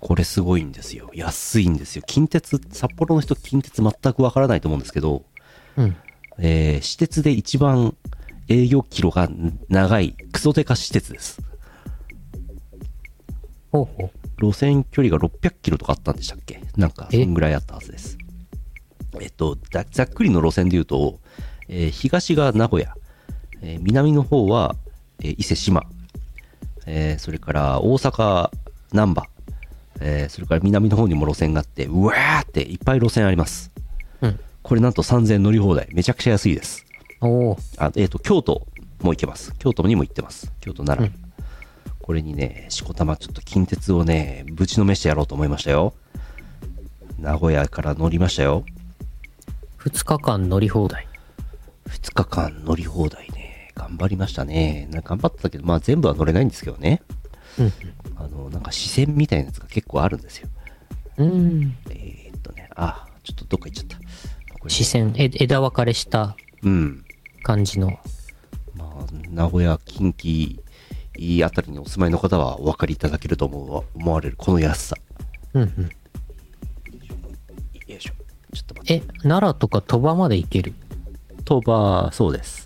[0.00, 1.10] これすごいんですよ。
[1.14, 2.02] 安いんですよ。
[2.06, 5.24] 近鉄、札幌の人近鉄全くわからないと思うんですけど、
[5.76, 5.96] うん。
[6.38, 7.96] えー私鉄で一番
[8.48, 9.28] 営業キロが
[9.68, 11.40] 長いクソデカ私鉄です。
[13.72, 14.10] ほうほう。
[14.40, 16.60] 路線距離が600キロとかあったんでしたっけ？
[16.76, 18.18] なんか、そえんぐらいあったはずです。
[19.20, 21.18] えっと、ざざっくりの路線で言うと、
[21.68, 22.94] えー東が名古屋、
[23.62, 24.76] えー南の方は、
[25.20, 25.82] えー伊勢志摩、
[26.86, 28.50] えーそれから大阪
[28.92, 29.26] 難波、
[30.00, 33.70] えーそれから南の方にも路線があって、うわーっていっぱい路線あります。
[34.22, 34.40] うん。
[34.62, 35.88] これなんと3000円乗り放題。
[35.92, 36.84] めちゃくちゃ安いです。
[37.20, 37.58] おー。
[37.78, 38.66] あ、えっ、と、京都
[39.02, 39.54] も行けます。
[39.58, 40.52] 京都にも行ってます。
[40.60, 41.14] 京都奈良。
[41.14, 41.26] うん
[42.06, 45.92] これにね、しこたまちょっと近鉄をね、ぶちのめしてやろうと思いましたよ。
[47.18, 48.64] 名古屋から乗りましたよ。
[49.80, 51.08] 2日間乗り放題。
[51.88, 53.45] 2日間乗り放題ね。
[53.76, 54.88] 頑張りましたね。
[54.90, 57.02] な頑張ってたけど、まあ全部は乗れないんですけどね。
[57.58, 57.72] うん
[58.16, 60.48] あの、なんか視線みたいなやつが結構あるんですよ。
[61.18, 61.30] うん。
[61.30, 61.76] うん。
[61.90, 64.00] えーっとね、あ、ちょっとどっか行っちゃっ
[64.62, 64.68] た。
[64.68, 67.04] 視線、え枝分かれしたうん。
[67.42, 68.00] 感じの。
[68.74, 70.58] まあ、名古屋、近畿
[71.44, 74.96] あたりにお住まいの方はお分かりいただけると思うわ思われるこの安さ。
[75.54, 75.68] うんうん。
[77.86, 78.12] よいしょ。
[78.52, 79.06] ちょっと待って。
[79.06, 80.74] え、奈良とか鳥羽まで行ける？
[81.44, 82.65] 鳥羽、そうです。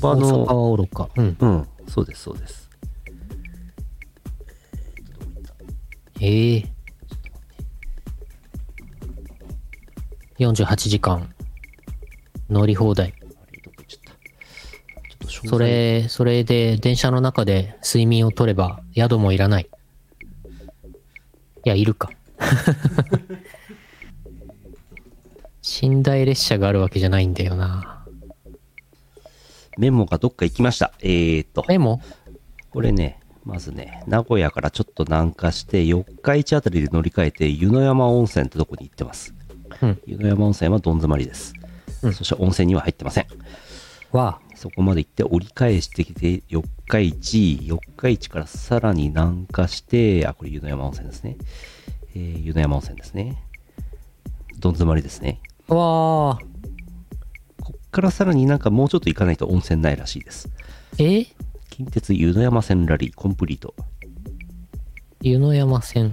[0.00, 1.08] 鳥羽大阪はの、愚か。
[1.16, 1.36] うん。
[1.38, 2.70] うん、そうです、そうです。
[6.20, 6.64] ええ
[10.38, 11.34] 48時間
[12.48, 13.14] 乗り放題。
[15.28, 19.68] そ、れ、それで電車の中で睡眠をとれば宿もいらない。
[21.64, 22.10] いや、いるか。
[25.82, 27.93] 寝台列車があるわけじゃないんだよな。
[29.78, 30.92] メモがどっか行きました。
[31.00, 32.00] えーと、メモ？
[32.70, 39.34] これね、まずね、名古屋からちょっと南下して、四日市あたりで乗り換えて、湯の山温泉ってとこに行ってます。
[39.82, 41.52] うん湯の山温泉はどん詰まりです。
[42.02, 43.26] うんそして温泉には入ってません。
[44.12, 51.36] わそこまで行って折り返してきて、四日市、四日市からさらに南下して、あ、これ湯の山温泉ですね。
[52.14, 53.42] えー、湯の山温泉ですね。
[54.58, 55.40] どん詰まりですね。
[55.68, 55.74] あ。
[55.74, 56.53] わあ。
[57.94, 60.50] からさらになんかもうちょっと行かないと温泉ないらしいです。
[60.98, 61.26] え？
[61.70, 63.72] 近鉄湯の山線ラリーコンプリート。
[65.22, 66.12] 湯の山線。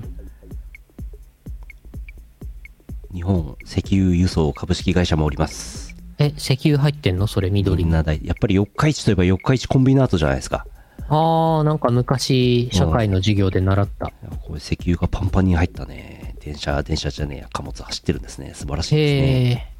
[3.11, 5.95] 日本石油輸送株式会社もおります。
[6.19, 7.25] え、石油入ってんの？
[7.25, 7.85] それ緑に。
[7.85, 10.67] みんな大、やっぱり四日市といえば四日市コンビナートじゃないですか。
[11.09, 14.13] ああ、なんか昔、社会の授業で習った。
[14.43, 16.35] これ石油がパンパンに入ったね。
[16.39, 18.53] 電車、電車じゃねえや、貨物走ってるんですね。
[18.53, 19.70] 素晴らしいですね。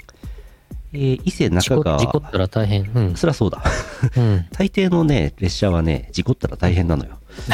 [0.94, 1.12] へえ。
[1.12, 1.98] えー伊勢中川。
[2.00, 2.90] 事故ったら大変。
[2.94, 3.16] うん。
[3.16, 3.64] そりゃそうだ。
[4.18, 4.46] うん。
[4.54, 7.18] 大抵のね、列車はね、事故ったら大変なのよ。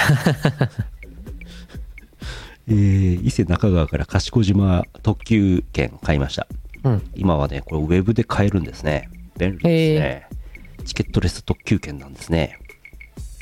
[2.70, 6.48] えー伊勢中川から賢島特急券買いました。
[6.84, 7.02] うん。
[7.16, 9.10] 今はね、これウェブで買えるんですね。
[9.38, 10.28] 便利ですね。
[10.86, 12.60] チケットレス特急券なんですね。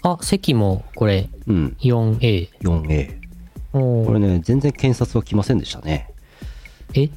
[0.03, 2.49] あ、席もこれうん、4A。
[2.61, 3.17] 4A。
[3.73, 6.07] おーこれね、全然検察は来ませんでしたね。
[6.93, 7.09] え？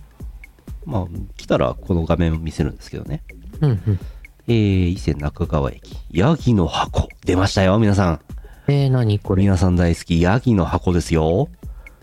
[0.87, 1.07] まあ、
[1.37, 3.23] 来たらこの画面を見せるんですけどね。
[3.61, 3.99] うんうん。
[4.47, 5.97] えー、伊勢中川駅。
[6.11, 7.09] ヤギの箱。
[7.27, 8.21] 出ましたよ、皆さん。
[8.69, 9.43] えー、何これ？
[9.43, 11.49] 皆さん大好き、ヤギの箱ですよ。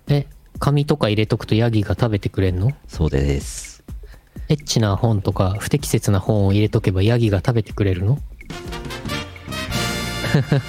[0.07, 0.27] え、
[0.59, 2.71] 紙とか入れとくとヤギが食べてくれんの？
[2.87, 3.83] そうです。
[4.49, 8.19] エッチな本とか不適切な本を入れとけばヤギが食べてくれるの？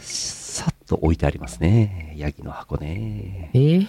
[0.00, 2.14] さっと置いてありますね。
[2.16, 3.50] ヤギの箱ね。
[3.54, 3.88] えー？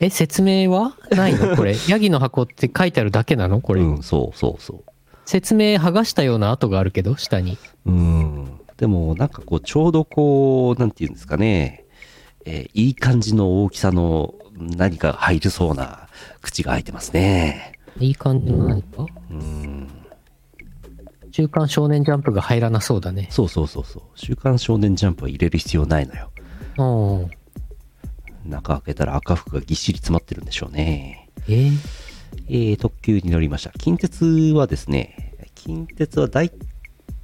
[0.00, 0.96] え、説明は？
[1.10, 1.54] ないの？
[1.56, 1.74] これ。
[1.88, 3.60] ヤギの箱って書いてあるだけなの？
[3.60, 3.80] これ。
[3.82, 4.84] うん、そうそうそ
[5.24, 7.58] 説明剥がしたような跡があるけど、下に。
[7.86, 7.90] う。
[7.90, 8.60] うん。
[8.76, 11.84] でも、なんかこう、ちょうどこう、なんていうんですかね。
[12.44, 16.08] えーいい感じの大きさの何か入るそうな
[16.42, 17.72] 口が開いてますね。
[17.98, 19.06] いい感じの何か？
[19.30, 19.88] うん。
[21.32, 23.26] 週刊少年ジャンプが入らなそうだね。
[23.30, 24.02] そうそうそうそう。
[24.14, 26.30] 週刊少年ジャンプは入れる必要ないのよ。
[26.78, 27.28] おー
[28.46, 31.28] 中開けたら赤服がぎっしり詰まってるんでしょうね。
[31.48, 31.78] えー？
[32.48, 33.70] えー特急に乗りました。
[33.78, 34.24] 近鉄
[34.54, 36.50] はですね、近鉄は大、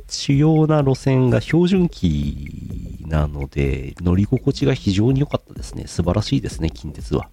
[0.09, 5.85] 主要な路線が標準機なので、乗り心地が非常に良かったですね。
[5.87, 7.29] 素晴らしいですね、近鉄は。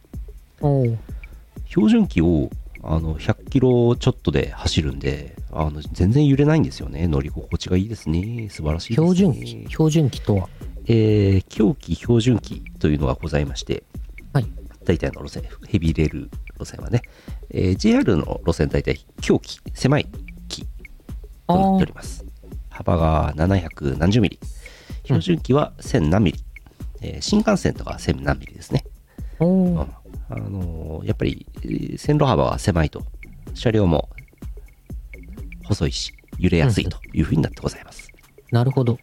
[1.68, 2.50] 標準機を
[2.82, 7.08] あの100キロちょっとで走るんで、あの全然揺れないんですよね。
[7.08, 8.48] 乗り心地がいいですね。
[8.50, 9.16] 素晴らしいですね。
[9.16, 10.50] 標準機標準機とは？
[10.90, 13.84] えー狂気標準機というのがございまして、
[14.34, 14.46] はい。
[14.84, 16.30] 大体の路線、ヘビーレール
[16.60, 17.02] 路線はね、
[17.52, 20.08] えー JR の路線大体狂気、狭い
[20.48, 20.66] 機
[21.48, 22.26] となっております。
[22.70, 24.40] 幅が700何十ミリ。
[25.04, 26.40] 標準機は1000何ミリ。
[27.02, 28.84] えー新幹線とかは1000何ミリですね。
[29.40, 29.88] おうんー
[30.32, 33.04] あのーやっぱりえー線路幅は狭いと、
[33.54, 34.10] 車両も
[35.66, 38.12] 細いし、揺れやすいというふうになってございます。
[38.52, 38.98] なるほど。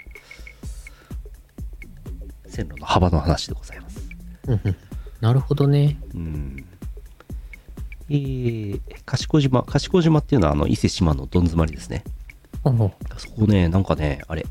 [2.57, 4.00] 線路の幅の話でございます。
[4.48, 4.76] うんうん
[5.20, 5.98] なるほどね。
[6.14, 6.64] うん。
[8.11, 12.04] えー、賢島、賢島っていうのはあの伊勢志摩のどん詰まりですね。
[12.62, 14.44] おーそこね、なんかね、あれ、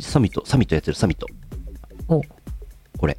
[0.00, 1.26] サミット、サミットやってるサミット。
[2.08, 2.20] お
[2.98, 3.16] これ。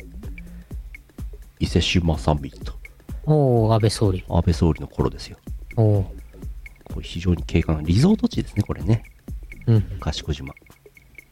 [1.60, 2.74] 伊勢志摩サミット。
[3.26, 4.26] おー安倍総理。
[4.28, 5.38] 安倍総理の頃ですよ。
[5.78, 6.04] おー
[6.94, 9.04] これ非常に景観、リゾート地ですね、これね。
[9.68, 9.82] うん。
[10.02, 10.54] 賢島。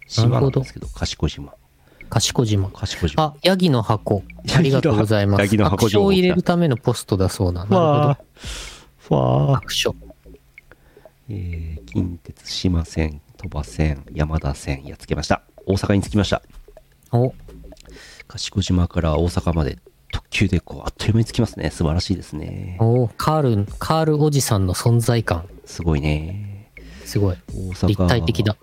[0.08, 1.54] 島なんですけど、賢島。
[2.10, 2.70] 賢島。
[2.70, 3.24] 賢島。
[3.24, 4.24] あ、ヤギの箱。
[4.56, 5.42] ありがとうございます。
[5.42, 7.66] ヤギの箱アクションを入れるためのポストだそうな。
[7.66, 7.80] なるほど。
[7.80, 9.96] わーわーアクション。
[11.30, 15.42] えー近鉄島線、鳥羽線、山田線、やっつけました。
[15.66, 16.42] 大阪に着きました。
[17.12, 17.34] お、
[18.28, 19.80] 賢島から大阪まで
[20.12, 21.70] 特急でこうあっという間に着きますね。
[21.70, 22.78] 素晴らしいですね。
[22.80, 25.48] おカール、カールおじさんの存在感。
[25.66, 26.72] すごいね。
[27.06, 27.38] すごい。
[27.88, 28.58] 立体的だ。。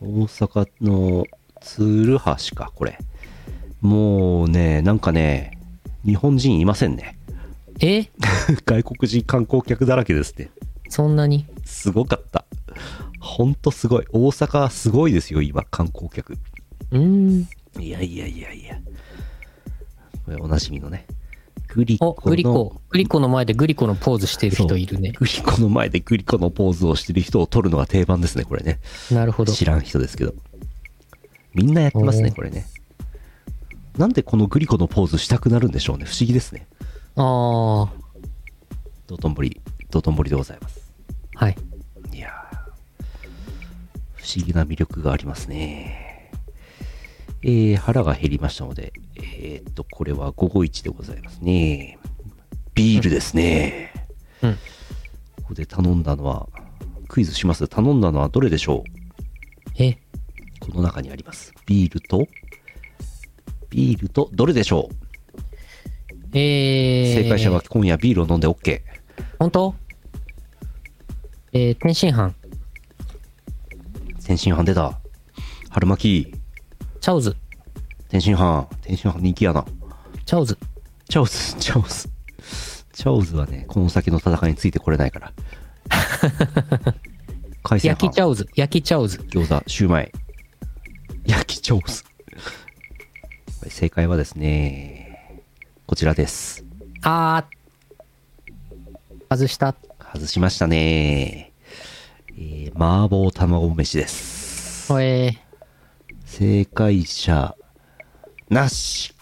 [0.00, 1.24] 大阪の
[1.64, 2.98] 鶴橋か、これ。
[3.80, 5.58] もうね、なんかね、
[6.04, 7.18] 日本人いませんね。
[7.80, 8.08] え？
[8.64, 10.50] 外国人観光客だらけですね。
[10.88, 11.46] そんなに？
[11.64, 12.44] すごかった。
[13.20, 14.04] ほんとすごい。
[14.12, 16.34] 大阪すごいですよ、今、観光客。
[16.90, 17.48] うーん。
[17.80, 18.78] いやいやいやいや。
[20.24, 21.06] これおなじみのね。
[21.68, 22.80] グリコグリコ。
[22.90, 25.12] グリコの前でグリコのポーズしてる人いるね。
[25.12, 28.78] グリコの前でグリコのポーズをしてる人を撮るのが定番ですね、これね。
[29.10, 29.52] なるほど。
[29.52, 30.34] 知らん人ですけど。
[31.54, 32.66] みんなやってますね、これね。
[33.98, 36.06] なんでこのグリコのポーズしたくなるんでしょうね。
[36.06, 36.66] 不思議ですね。
[37.16, 37.88] あー。
[39.06, 40.92] 道頓堀、道頓堀でございます。
[41.34, 41.56] はい。
[42.12, 42.56] いやー
[44.14, 46.30] 不思議な魅力がありますね。
[47.42, 51.98] えー、腹が減りましたので、えーっと、これは午後1でございますね。
[52.74, 53.92] ビールですね。
[54.42, 54.54] うん。
[54.54, 54.58] こ
[55.48, 56.48] こで頼んだのは、
[57.08, 57.68] クイズします。
[57.68, 59.82] 頼んだのはどれでしょう？
[59.82, 59.98] え、
[60.62, 61.52] この中にあります。
[61.66, 62.28] ビールと、
[63.68, 64.94] ビールと、どれでしょう
[66.34, 68.80] えー、正解者は今夜ビールを飲んで OK。
[69.40, 69.74] 本当？
[71.52, 72.32] えー、天津飯、
[74.24, 74.98] 天津飯出た。
[75.68, 76.34] 春巻き、
[77.00, 77.36] チャオズ、
[78.08, 79.66] 天津飯、天津飯人気やな。
[80.24, 80.56] チャオズ。
[81.08, 82.08] チャオズ、チャオズ。
[82.92, 85.32] チャオズはね、この先の戦いについてこれないから。
[87.64, 89.18] 海鮮飯焼きチ、ャオズ、焼きチャオズ。
[89.18, 90.12] 餃子、シューマイ、
[91.26, 92.04] 焼きチャオズ。
[93.68, 95.42] 正解はですね、
[95.86, 96.64] こちらです。
[97.02, 99.74] あー、外した。
[100.12, 101.52] 外しましたね。
[102.36, 104.92] えー、麻婆卵飯です。
[104.92, 105.38] ほえ
[106.24, 107.54] 正解者、
[108.48, 109.14] なし。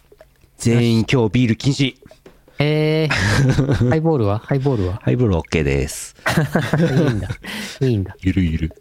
[0.57, 1.95] 全員今日ビール禁止。
[1.95, 1.99] ー、
[2.59, 4.39] えー、 ハイボールは？
[4.39, 5.01] ハイボールは？
[5.03, 6.15] ハイボール OK です。
[6.81, 7.29] いいんだ。
[7.81, 8.17] いいんだ。
[8.21, 8.73] ゆるゆる。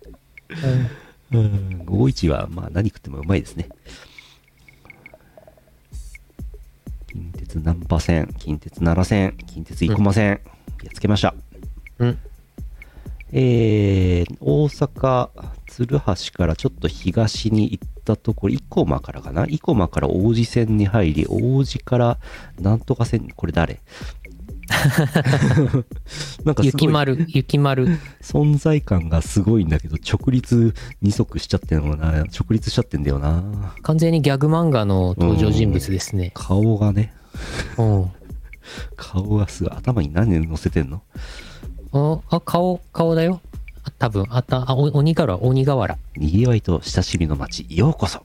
[0.49, 0.89] うん、
[1.31, 3.69] 51は、まあ何食ってもうまいですね。
[7.11, 10.39] 近鉄難波線、近鉄奈良線、近鉄生駒線、やっ
[10.93, 11.33] つけました。
[11.99, 12.17] うん。
[13.31, 15.29] えー、大阪、
[15.67, 16.03] 鶴橋
[16.33, 19.45] からちょっと東に行ったところ、生駒からかな？
[19.45, 22.17] 生駒から王子線に入り、王子から
[22.59, 23.81] なんとか線、これ誰？
[26.45, 27.87] なんか雪丸、雪丸。
[28.21, 33.73] 存在感がすごいんだけど、直立二足しちゃってんのな、直立しちゃってんだよな。
[33.81, 36.31] 完全にギャグ漫画の登場人物ですね。
[36.33, 37.13] 顔がね、
[37.77, 38.11] うん。
[38.95, 41.01] 顔がすごい、頭に何乗せてんの？
[41.91, 43.41] あ、あ顔、顔だよ。
[43.83, 45.97] あ多分、あった、あ、お鬼瓦、鬼瓦。
[46.15, 48.23] にぎわいと親しみの街、ようこそ。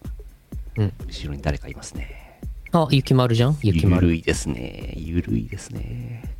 [0.76, 0.92] うん。
[1.06, 2.40] 後ろに誰かいますね。
[2.72, 3.56] あ、雪丸じゃん？
[3.62, 4.08] 雪ゆ丸。
[4.08, 4.94] るいですね。
[4.96, 6.33] ゆるいですね。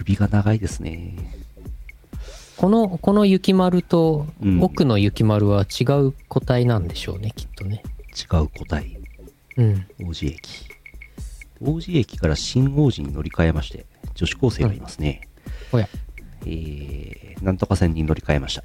[0.00, 1.14] 首が長いですね。
[2.56, 7.82] この、この雪丸とうん奥の雪丸は違う個体なんでしょうね、きっとね。
[8.16, 8.98] 違う個体。
[9.58, 9.86] うん。
[10.02, 10.66] 王子駅。
[11.60, 13.84] 王子駅から新王子に乗り換えまして、
[14.14, 15.28] 女子高生がいますね。
[15.70, 15.86] おや。
[16.46, 18.64] えー、なんとか線に乗り換えました。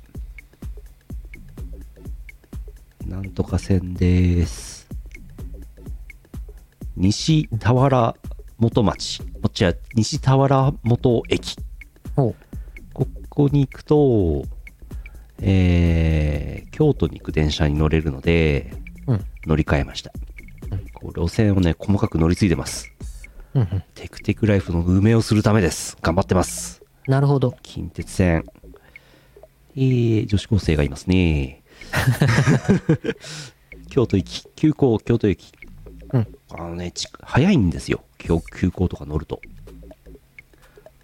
[3.06, 4.88] なんとか線です。
[6.96, 8.16] 西田原
[8.58, 9.22] 元町。
[9.22, 11.58] こっちは西田原元駅。
[12.16, 12.34] こ
[13.30, 14.46] こに行くと、
[15.42, 18.74] えー、京都に行く電車に乗れるので、
[19.08, 19.26] うん。
[19.46, 20.12] 乗り換えました。
[20.94, 22.94] こう路線をね、細かく乗り継いでます。
[23.54, 23.84] うんうん。
[23.94, 25.98] テクテクライフの運営をするためです。
[26.02, 26.82] 頑張ってます。
[27.08, 27.56] なるほど。
[27.62, 28.46] 近鉄線。
[29.76, 31.64] えー、女子高生がいますね。
[33.92, 35.52] 京都行き、急行京都駅。
[36.14, 36.28] うん。
[36.52, 38.06] あのね、ち早いんですよ。
[38.26, 39.40] 急急行とか乗ると。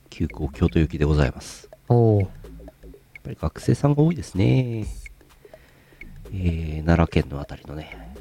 [0.09, 1.69] 急行京都行きでございます。
[1.87, 2.29] おうやっ
[3.23, 4.87] ぱり学生さんが多いですね。
[6.33, 8.15] えー、奈良県のあたりのね、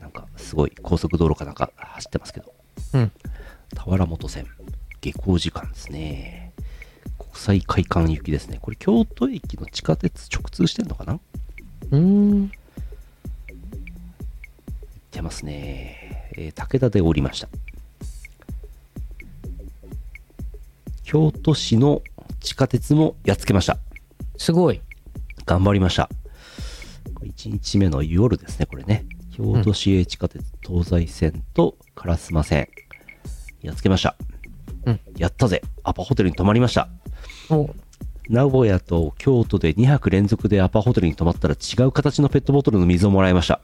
[0.00, 2.52] なんかすごい高速道路かなんか走ってますけど、
[2.94, 3.12] うん。
[3.72, 4.48] 田原本線、
[5.00, 6.52] 下校時間ですね。
[7.18, 8.58] 国際会館行きですね。
[8.60, 11.12] これ京都駅の地下鉄直通してんのかな？
[11.12, 11.20] 行
[11.92, 12.46] うーん。
[12.46, 12.50] っ
[15.12, 16.23] てますね。
[16.36, 17.48] えー武田で降りました。
[21.02, 22.02] 京都市の
[22.40, 23.78] 地下鉄もやっつけました。
[24.36, 24.80] すごい。
[25.46, 26.08] 頑張りました。
[27.22, 29.06] 1日目の夜ですね、これね。
[29.30, 32.68] 京都市営地下鉄東西線と烏丸線。
[33.62, 34.16] やっつけました。
[34.86, 35.62] うんやったぜ。
[35.84, 36.88] アパホテルに泊まりました。
[37.50, 37.74] お
[38.28, 43.60] 名古屋と京都で2泊連続でアパホテルに泊まったら違う形のペットボトルの水をもらいました。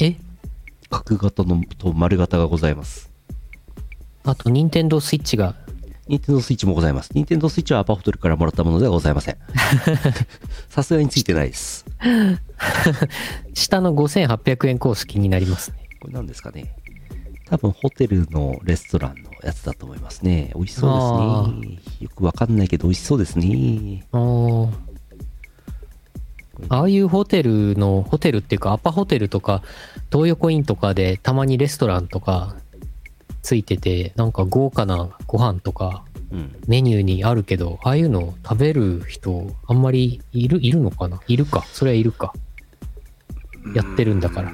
[0.00, 0.16] え？
[0.90, 3.10] 角型のと丸型がございます。
[4.24, 5.54] あと、ニンテンドースイッチが、
[6.08, 7.10] ニンテンドースイッチもございます。
[7.14, 9.36] ニンテンドースイッチはアパホテルからもらったものではございません。
[10.68, 11.86] さすがについてないです。
[13.54, 15.78] 下の5800円コース気になりますね。
[16.00, 16.74] これ何ですかね
[17.46, 20.50] 多分ホテルのレストランのやつだと思いますね。
[20.54, 21.78] 美味しそうですね。
[22.00, 24.06] よくわかんないけど美味しそうですね。
[24.12, 24.89] おー
[26.68, 29.62] ああいうホテルの、ホテルっていうかアパホテルとか、
[30.12, 32.56] 東横インとかでたまにレストランとか
[33.42, 36.54] ついてて、なんか豪華なご飯とかうん。
[36.68, 41.20] メニューにあるけど、ああいうの食べる人あんまりいる、いるのかな？
[41.26, 41.64] いるか？
[41.72, 42.32] それはいるか。
[43.74, 44.52] やってるんだから。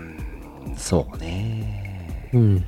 [0.77, 2.31] そうね。
[2.33, 2.65] うん。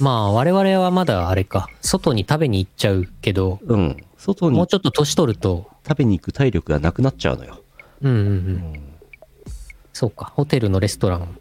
[0.00, 1.68] まあ我々はまだあれか。
[1.80, 3.96] 外に食べに行っちゃうけど、うん。
[4.16, 7.62] 外にもうちょっと年取ると、食べに行く体力がなくなっちゃうのよ。
[8.02, 8.20] うんうんう。
[8.20, 8.34] うん
[8.74, 8.98] ん。
[9.92, 10.26] そうか。
[10.26, 11.38] ホテルのレストラン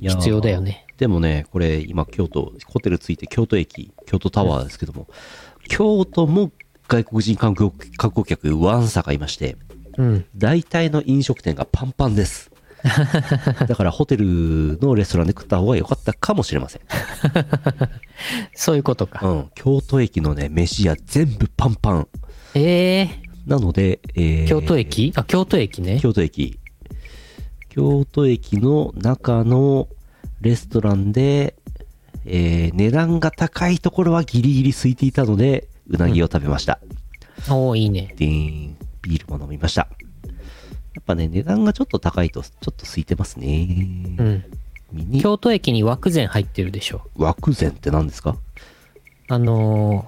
[0.00, 0.86] いやー必要だよね。
[0.98, 5.06] でもね、これ今京都、ホテル着いて京都駅、京都タワーですけども、
[5.68, 6.52] 京都も
[6.88, 9.56] 外国人観光観光客ワンサがいまして、
[9.98, 10.24] うん。
[10.36, 12.50] 大体の飲食店がパンパンです。
[13.66, 16.82] だからホテルのレストランで食った方が良かったかもしれません。
[18.54, 19.26] そういうことか。
[19.26, 19.50] うん。
[19.54, 22.08] 京都駅のね、飯屋全部パンパン。
[22.54, 25.12] ええなので、えー京都駅？
[25.14, 26.00] あ、京都駅ね。
[26.00, 26.58] 京都駅。
[27.68, 29.88] 京都駅の中の
[30.40, 31.54] レストランで、
[32.24, 36.80] えー値段が高いところはギリギリ空いていたので、うなぎを食べました。
[37.48, 38.12] おーいいね。
[38.16, 39.88] でーん、ビールも飲みました。
[40.94, 43.68] やっぱね、値段がちょっと高いと、ちょっと空いてますね。
[44.18, 45.20] うん。
[45.20, 47.02] 京都駅に枠膳入ってるでしょ。
[47.14, 48.36] 枠膳って何ですか？
[49.28, 50.06] あの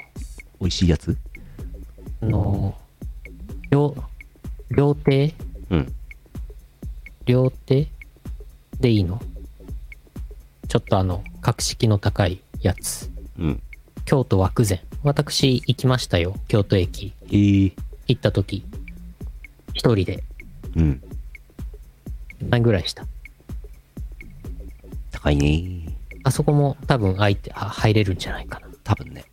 [0.60, 1.10] 美味しいやつ？
[1.10, 1.16] ー、
[2.22, 2.74] あのー、
[3.70, 3.94] 料、
[4.70, 5.34] 料亭
[5.70, 5.92] うん。
[7.26, 7.88] 料亭
[8.80, 9.20] でいいの？
[10.68, 13.10] ちょっとあの、格式の高いやつ。
[13.38, 13.62] うん。
[14.04, 14.80] 京都枠膳。
[15.02, 16.34] 私行きましたよ。
[16.48, 17.12] 京都駅。
[17.26, 17.72] えー、
[18.06, 18.64] 行った時。
[19.74, 20.24] 一人で。
[20.76, 21.02] うん。
[22.48, 23.04] 何ぐらいした？
[25.10, 25.88] 高いね
[26.22, 28.68] あそこも多分空いて、あ入れるんじゃないかな。
[28.84, 29.24] 多分ね。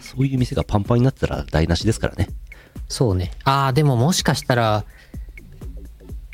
[0.00, 2.28] そういう店がパンパンになってたら台無しですからね。
[2.92, 3.30] そうね。
[3.44, 4.84] ああ、でももしかしたら、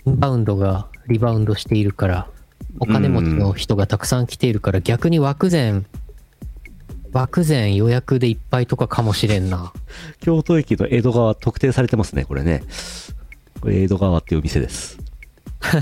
[0.05, 2.27] インバウンドがリバウンドしているから、
[2.81, 5.87] お金持ちの人がたくさん来ているから、逆に枠膳、
[7.13, 9.73] 枠膳予約でいっぱいとかかもしれんな。
[10.19, 12.65] 京都駅の江戸川特定されてますね、これね。
[13.61, 14.99] これ江戸川っていうお店です。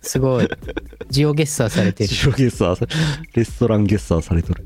[0.00, 0.48] すごい。
[1.10, 2.08] ジオゲッサーされてる。
[2.08, 2.88] 白ゲッサー、
[3.34, 4.64] レストランゲッサーされとる。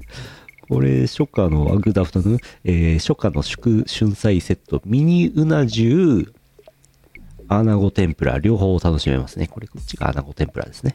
[0.72, 6.32] これ、初夏の、あグッドアフタヌーン、えー初夏の祝春菜セット、ミニうな重、
[7.48, 9.48] アナゴ天ぷら、両方楽しめますね。
[9.48, 10.94] これ、こっちがアナゴ天ぷらですね。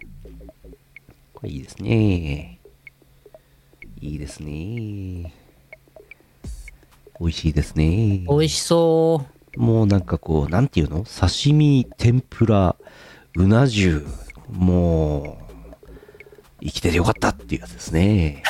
[1.36, 2.60] これいいですね。
[4.02, 5.34] いいですね。
[7.20, 8.24] 美味しいですね。
[8.28, 9.26] 美味しそ
[9.56, 11.04] もうなんかこう、なんていうの？
[11.04, 12.76] 刺身、天ぷら、
[13.36, 14.04] うな重、
[14.52, 15.47] もう、
[16.62, 18.44] 生きててよかったっていうやつですね。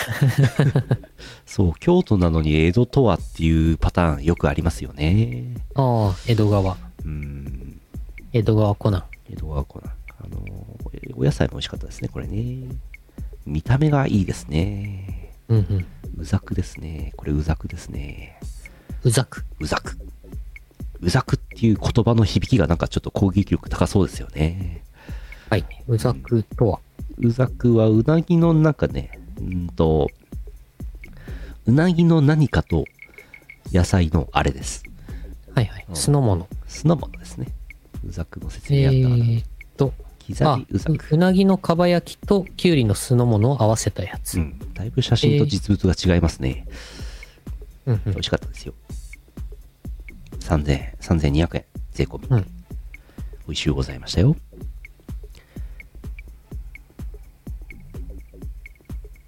[1.46, 5.56] そう、京都なのに江戸とはっていうパターンよくありますよね。
[5.76, 5.82] う。
[5.82, 6.78] ああ、江戸川。
[7.06, 7.82] うん、
[8.34, 9.04] 江戸川コナン。
[9.32, 9.94] 江戸川コナン。
[10.20, 10.42] あの、
[11.16, 12.68] お野菜も美味しかったですね、これね。
[13.46, 15.34] 見た目がいいですね。
[15.50, 15.86] うんうん。
[16.18, 17.14] うざくですね。
[17.16, 18.40] これうざくですね。
[19.04, 19.46] うざく。
[19.60, 19.98] うざく。
[21.00, 24.84] うざくっていう言葉の響きがなんかちょっと攻撃力高そうですよね。
[25.50, 25.66] はい。
[25.88, 26.80] うざくとは？
[27.20, 30.10] うざくはうなぎのなんかね、うんと、
[31.66, 32.86] うなぎの何かと
[33.72, 34.84] 野菜のあれです。
[35.56, 35.86] はいはい。
[35.88, 36.48] うん酢の物。
[36.68, 37.48] 酢の物ですね。
[38.08, 39.26] うざくの説え明あったかな。
[39.26, 39.46] ーっ
[39.78, 41.16] と、あ刻みうざく。
[41.16, 44.38] うなぎのかば焼きときゅうりの酢の物を合わせたやつ。
[44.38, 44.60] うん。
[44.74, 46.68] だいぶ写真と実物が違いますね。
[47.86, 48.74] うんうん美味しかったですよ。
[50.42, 52.28] 3000円、3200円、税込み。
[52.30, 52.42] うん
[53.48, 54.36] 美味しゅうございましたよ。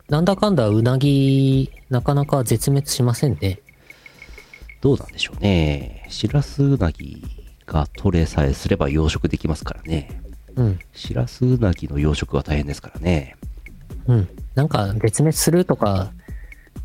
[0.09, 3.59] なんだかんだうなぎ、なかなか絶滅しませんね。
[4.81, 6.05] どうなんでしょうね。
[6.09, 7.23] しらすうなぎ
[7.67, 10.19] が取れさえすれば養殖できますからね。
[10.55, 10.79] うん。
[10.93, 13.35] しらすうなぎの養殖は大変ですからね。
[14.07, 14.29] うん。
[14.55, 16.11] なんか絶滅するとか、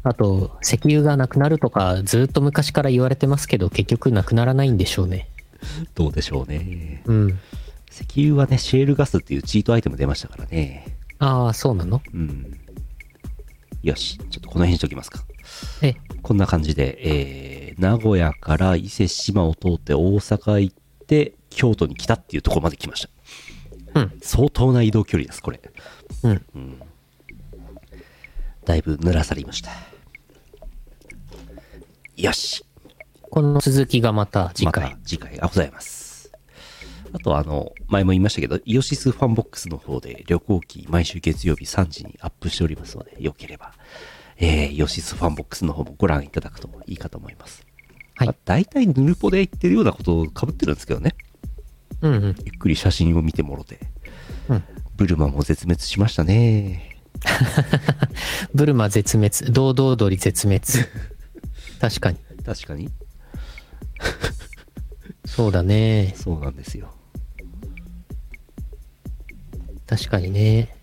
[0.03, 5.31] あと石油がなくなるとかずっと昔から言われてますけど結局なくならないんでしょうね。
[5.95, 7.03] どうでしょうね。
[7.07, 7.39] うん。
[7.91, 10.99] 石油はね、シェールガスっていうチートアイテム出ましたからね。
[11.21, 12.03] ああ、そうなの？
[12.13, 12.61] うん。
[13.85, 15.23] よし、ちょっとこの辺にしときますか。
[15.83, 20.77] え、こんな感じで、えー、名古屋から伊勢志摩を通って大阪行っ
[21.07, 23.07] て、京都に来たっていうところまで来まし
[23.93, 24.01] た。
[24.01, 24.19] うん。
[24.23, 25.61] 相当な移動距離です、これ。
[26.23, 26.83] うん。
[28.65, 29.71] だいぶ濡らされました。
[32.17, 32.65] よし。
[33.21, 34.85] この続きがまた次回。
[34.85, 36.04] また次回がございます。
[37.15, 43.73] あとあの、前も言いましたけど、イオシスファンボックスの方で旅行記毎週月曜日3時にアップしておりますので、よければ、
[44.37, 47.65] えー、イオシスファンボックスの方もご覧いただくといいかと思います。
[48.17, 51.15] はいまあ、大体ヌルポで言ってるようなことを被ってるんですけどね。
[52.03, 52.23] うんうん。
[52.23, 53.79] ゆっくり写真を見てもろて。
[54.49, 54.65] うん
[54.97, 57.01] ブルマも絶滅しましたね。
[58.55, 59.53] ブルマ絶滅。
[59.53, 60.65] ドードー鳥絶滅。
[61.81, 62.19] 確かに。
[62.45, 62.91] 確かに。
[65.27, 66.15] そうだね。
[66.17, 66.95] そうなんですよ。
[69.87, 70.75] 確かにね。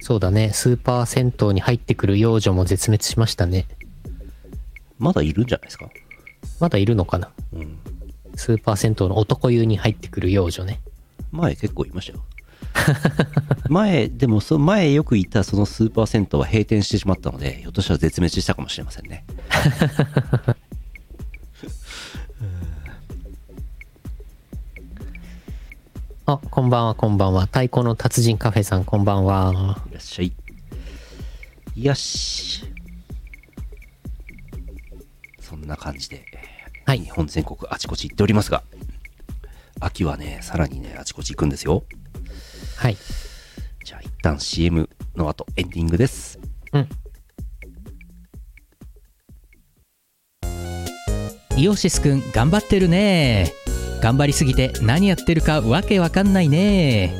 [0.00, 0.50] そうだね。
[0.52, 3.66] スーパー銭湯に入ってくる幼女も絶滅しましたね。
[4.98, 5.88] まだいるんじゃないですか？
[6.60, 7.78] まだいるのかなうん。
[8.36, 10.80] スーパー銭湯の男湯に入ってくる幼女ね。
[11.32, 12.24] 前結構いましたよ。
[13.70, 19.24] 前、でもその前よくいたそのスーパー銭湯は閉店してしまったので、ひょっとしたら絶滅したかもしれませんね。
[26.26, 27.42] あ、こんばんは、こんばんは。
[27.42, 29.76] 太鼓の達人カフェさん、こんばんは。
[29.90, 30.32] いらっしゃい。
[31.76, 32.64] よし。
[35.38, 36.24] そんな感じで、
[36.86, 38.62] はい日本全国あちこち行っておりますが、
[39.80, 41.84] 秋はね、さらにね、あちこち行くんですよ。
[42.78, 42.96] はい。
[43.84, 46.38] じゃあ一旦 CM の後、エンディングです。
[46.72, 46.88] うん。
[51.58, 53.52] イオシスくん頑張ってるね
[54.04, 57.14] 頑張りすぎて何やってるかわけわかんないね。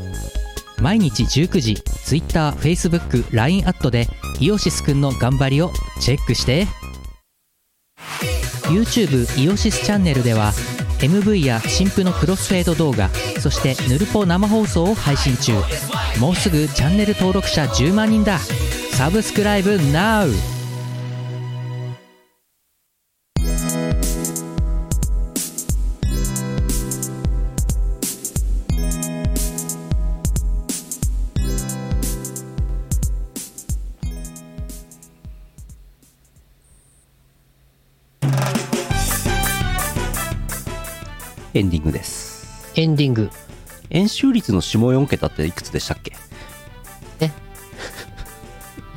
[0.82, 4.06] 毎日19時 TwitterFacebookLINE アットで
[4.38, 6.66] イオシスくんの頑張りをチェックして。
[8.64, 10.52] YouTube イオシスチャンネルでは
[10.98, 13.08] MV や新婦のクロスフェード動画
[13.40, 15.54] そしてヌルポ生放送を配信中。
[16.20, 18.38] もうすぐチャンネル登録者10万人だ。
[18.92, 20.53] サブスクライブ NOW!
[41.54, 42.72] エンディングです。
[42.74, 43.30] エンディング。
[43.90, 46.12] 円周率の下4桁っていくつでしたっけ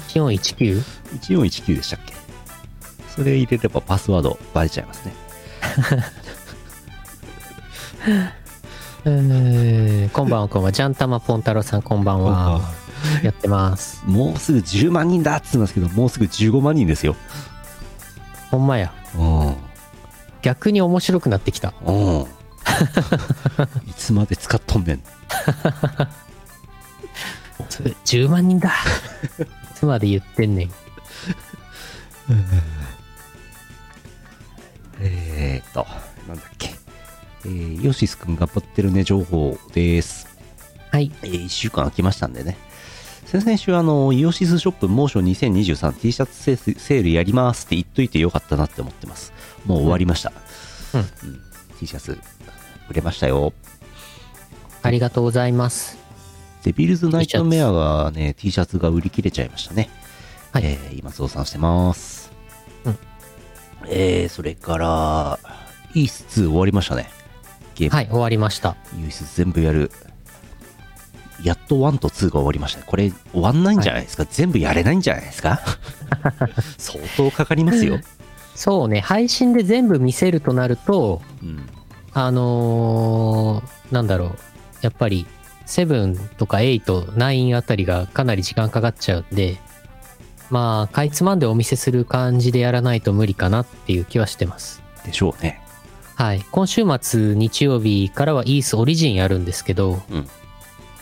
[0.10, 0.82] ？4419?
[1.22, 2.14] 1419でしたっけ？
[3.16, 5.14] それ入れればパスワードバレちゃいますね。
[9.06, 10.72] うーん、こんばんは、こんばんは。
[10.72, 12.62] ジャンタマポンタロさん、こんばんは。
[13.22, 14.04] やってます。
[14.06, 17.16] もうすぐ10万人だって言ってますけど、もうすぐ15万人ですよ。
[18.50, 18.92] ほんまや。
[19.16, 19.56] うん。
[20.42, 21.74] 逆に面白くなってきた。
[21.86, 22.26] うん。
[23.88, 25.04] いつまで使っとんねん。
[27.70, 28.70] つ10万人だ。
[28.70, 28.74] い
[29.76, 30.72] つまで言ってんねん。
[35.00, 35.86] えーっと、
[36.28, 36.76] なんだっけ。
[37.46, 40.28] えー、ヨシスくん頑張ってるね情報です。
[40.92, 41.12] はい。
[41.22, 42.58] えー、1週間空きましたんでね。
[43.26, 49.34] 先々週、あの、イオシスショップモーション 2023T シャツセールセールやりますって言っといてよかったなって思ってます。
[49.66, 50.32] もう終わりました。
[50.94, 51.08] うんうん
[51.78, 52.18] T シャツ、
[52.90, 53.54] 売れましたよ。
[54.82, 55.98] ありがとうございます。
[56.64, 59.90] デビルズナイトメアがね、T シャツが売り切れちゃいましたね。
[60.52, 62.32] はいえー今増産してます。
[62.86, 62.98] うん
[63.90, 65.40] えー、それから、
[65.94, 67.10] イース2終わりましたね。
[67.76, 67.96] ゲーム。
[67.96, 68.76] はい、終わりました。
[68.94, 69.92] イース全部やる。
[71.44, 72.86] やっと1と2が終わりましたね。
[72.88, 75.60] これ終わんないんじゃないですか、全部やれないんじゃないですか？
[76.78, 78.00] 相当かかりますよ。
[78.56, 81.70] そうね、配信で全部見せるとなると、うん。
[82.20, 84.38] あのーなんだろう。
[84.82, 85.26] やっぱり、
[85.66, 89.58] 7とか8、9あたりがかなり時間かかっちゃうんで、
[90.50, 94.82] まあ、かいつまんでお見せする感じでやらないと無理かなっていう気はしてます。
[95.06, 95.62] でしょうね。
[96.16, 96.44] はい。
[96.52, 100.28] 今週末日曜日からはイースオリジンやるんですけど、うん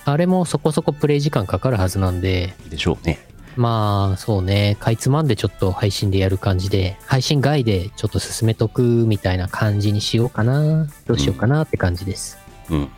[0.07, 3.27] あれもそこそこプレイ時間かかるはずなんで、でしょうね。
[3.55, 12.37] まあ、そうね、かいつまんでちょっと配信でやる感じで、配信外でちょっと進めとくみたいな感じにしようかな、どうしようかなって感じです。
[12.69, 12.89] うん。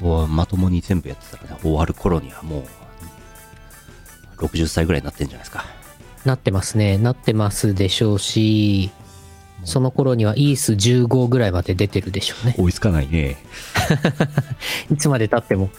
[0.00, 5.64] もうまともに全部やってたらね、終わる頃にはもう、60歳ぐらいになってんじゃないですか。
[6.24, 6.96] なってますね。
[6.98, 8.90] なってますでしょうし、
[9.64, 12.54] その頃にはイース15ぐらいまで出てるでしょうね。
[12.58, 13.36] 追いつかないね。
[14.90, 15.70] いつまで経っても、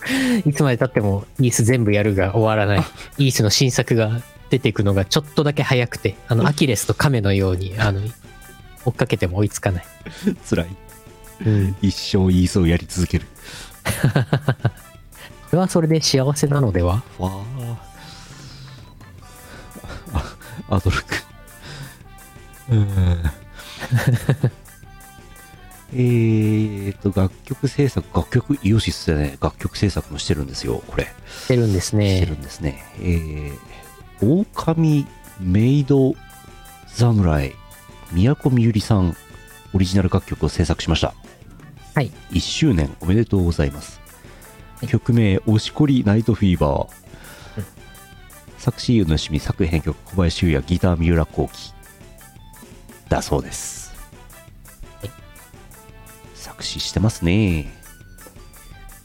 [0.46, 2.86] いつまで経ってもイース全部やるが終わらない。
[3.18, 8.02] イースの新作が出ていくのがちょっとだけ早くて、あの、アキレスとカメのように、あの、
[8.86, 9.86] 追っかけても追いつかない。
[10.50, 10.68] 辛い。
[11.46, 11.76] うん。
[11.82, 13.26] 一生イースをやり続ける。
[15.50, 17.04] それはそれで幸せなのでは？
[17.18, 17.44] わ
[20.14, 20.32] あ。
[20.70, 21.04] あ、アドルク。
[22.70, 23.32] うん。
[25.94, 31.12] えーと、楽曲制作、楽曲、イオシスでね、楽曲制作もしてるんですよ、これ。
[31.28, 32.38] してるんですしてねる。
[32.38, 32.84] んですね。
[33.02, 35.06] えー、狼
[35.42, 36.16] メイド
[36.88, 37.56] 侍、
[38.14, 39.18] 宮古みゆりさん、
[39.74, 41.14] オリジナル楽曲を制作しました。
[41.94, 42.12] はい。
[42.32, 44.00] 1周年おめでとうございます。
[44.80, 47.02] はい曲名、押しこりナイトフィーバー。
[48.58, 51.74] 作詞、湯のしみ、作編曲、小林優也、ギター、三浦幸喜。
[53.12, 53.94] だそうです。
[55.02, 55.12] はい
[56.34, 57.72] 作詞してますね。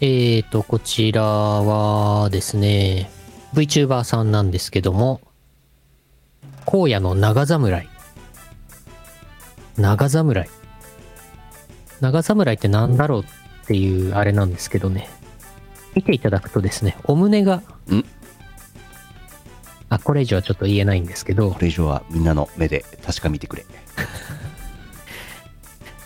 [0.00, 3.10] えーと、こちらはですね、
[3.54, 5.20] VTuber さんなんですけども、
[6.66, 7.88] 荒野の長侍。
[9.76, 10.48] 長侍。
[12.00, 13.24] 長侍ってなんだろうっ
[13.66, 15.08] っていうあれなんですけどね。
[15.96, 17.56] 見ていただくとですね、お胸が、
[17.90, 18.04] ん？
[19.88, 23.64] あ、これ以上はちょっと言えないんですけどこ、れ以上はみんなの目で確かめてくれ。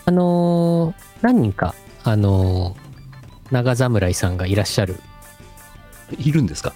[0.06, 1.74] あのー何人か、
[2.04, 2.80] あのー
[3.50, 5.00] 長侍さんがいらっしゃる。
[6.18, 6.72] いるんですか？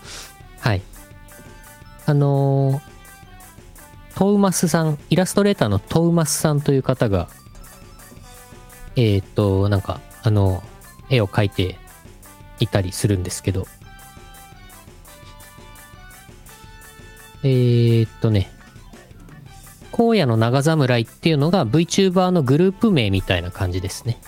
[0.61, 0.83] はい。
[2.07, 2.95] あのー
[4.17, 7.29] トウマスさん、イラストレーターのトウマスさんという方が、
[8.95, 10.63] えっ、と、なんか、あの、
[11.11, 11.77] 絵を描いて
[12.61, 13.67] いたりするんですけど、
[17.45, 18.51] えーっとね、
[19.93, 24.19] 荒野の長侍っていうのが VTuber のグループ名みたいな感じですね。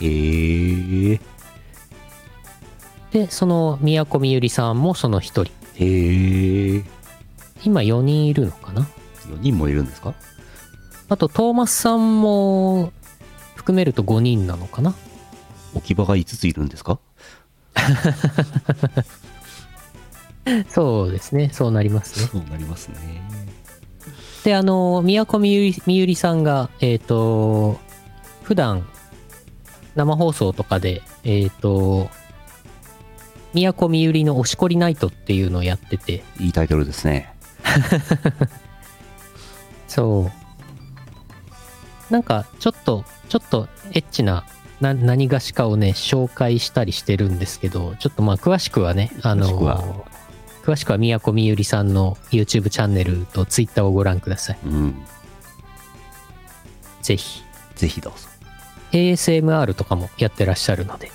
[0.00, 1.20] へえ。
[3.12, 5.52] で、その宮古みゆりさんもその一人。
[5.76, 6.84] へえ。
[7.64, 8.88] 今4人いるのかな
[9.26, 10.14] ？4人もいるんですか？
[11.10, 12.92] あと、トーマスさんも
[13.56, 14.94] 含めると5人なのかな？
[15.74, 16.98] 置き場が5ついるんですか？
[20.68, 21.50] そうですね。
[21.52, 22.28] そうなりますね。
[22.30, 22.96] そうなりますね。
[24.44, 27.78] で、あの、宮古みゆりみゆりさんが、えっ、と、
[28.42, 28.86] 普段、
[29.94, 32.08] 生放送とかで、えっ、と、
[33.54, 37.34] 宮古みゆりのおしこりナイトっていうのをやってて、いいタイトルですね。
[39.88, 40.30] そ
[42.10, 42.12] う。
[42.12, 44.44] なんか、ちょっと、ちょっとエッチな、
[44.80, 50.06] な何がしかをね、紹介したりしてるんですけど、ちょっとまあ、詳しくはね、あの
[50.68, 54.58] 詳しくは宮古みゆりさんの YouTube チャンネルと Twitter をご覧ください。
[54.66, 55.02] うん。
[57.00, 57.42] ぜひ。
[57.74, 58.28] ぜひどうぞ。
[58.92, 61.10] ASMR とかもやってらっしゃるので。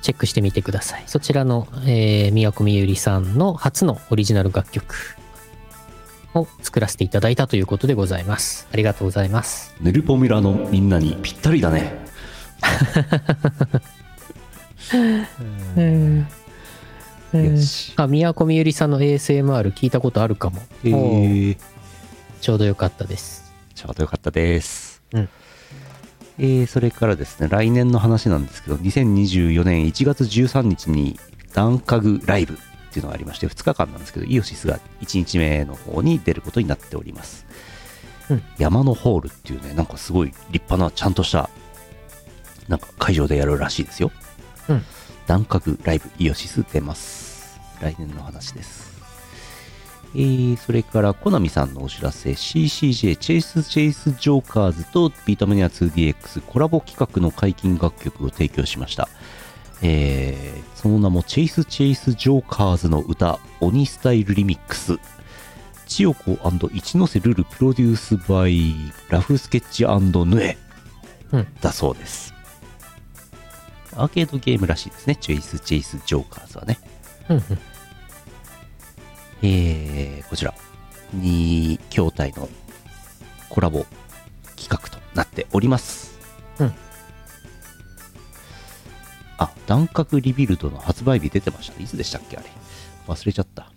[0.00, 1.02] チェックしてみてください。
[1.06, 4.94] そちらの、えー、宮古みゆりさんの初のオリジナル楽曲
[6.34, 8.68] を作らせていただいたということでございます。
[8.72, 9.74] ありがとうございます。
[9.80, 11.98] ヌルポミラのみんなにぴったりだね。
[17.38, 17.92] よし。
[17.96, 20.62] あ、宮古みゆりさんの ASMR 聞いたことあるかも。
[20.84, 21.56] え。
[22.40, 23.52] ちょうどよかったです。
[23.74, 25.02] ちょうどよかったです。
[25.12, 25.28] うん
[26.38, 31.18] えー、それからですね、来年の話なんですけど、2024年1月13日に
[31.52, 32.56] ダンカグライブっ
[32.92, 37.46] ていうのがありまして、2日間なんですけど、イオシスが1日目の方に出ることになっております。
[38.30, 41.50] うん山のホールっていうね、なんかすごい立派な、ちゃんとした、
[42.68, 44.10] なんか会場でやるらしいですよ。
[44.68, 44.84] うん
[45.26, 47.60] ダンカグライブイオシス出ます。
[47.80, 48.92] 来年の話です。
[50.14, 59.08] えー、それから、コナミさんのお知らせ、CCJ、チェイス・チェイス・ジョーカーズとビータマニア 2DX コラボ企画の解禁楽曲を提供しました。
[59.80, 64.98] えー、その名も、チェイス・チェイス・ジョーカーズの歌、鬼スタイルリミックス。
[65.86, 68.74] 千代子一ノ瀬ルルプロデュースバイ
[69.10, 70.56] ラフスケッチヌエ
[71.32, 72.32] うんだそうです。
[73.94, 75.16] アーケードゲームらしいですね。
[75.16, 76.78] チェイス・チェイス・ジョーカーズはね。
[77.28, 77.42] うんうん。
[79.42, 80.54] えー、こちら、
[81.16, 82.48] 2筐体の
[83.50, 83.84] コラボ
[84.56, 86.18] 企画となっております。
[86.58, 86.74] うん。
[89.38, 91.84] あ、段角リビルドの発売日出てましたね。
[91.84, 92.46] いつでしたっけあれ？
[93.08, 93.70] 忘れちゃった。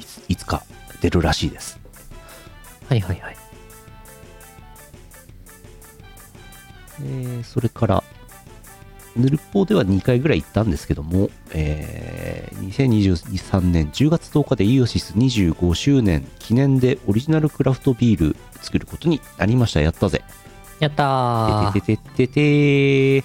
[0.00, 0.64] いついつか
[1.00, 1.78] 出るらしいです。
[2.88, 3.36] はいはいはい。
[7.00, 8.04] えーそれから、
[9.16, 19.80] ヌルポでは2回ぐらい行ったんですけども、えー2023年10月10日でイオシス25周年記念でオリジナルクラフトビール作ることになりました。
[19.80, 20.22] やったぜ。
[20.78, 23.24] やったーててててて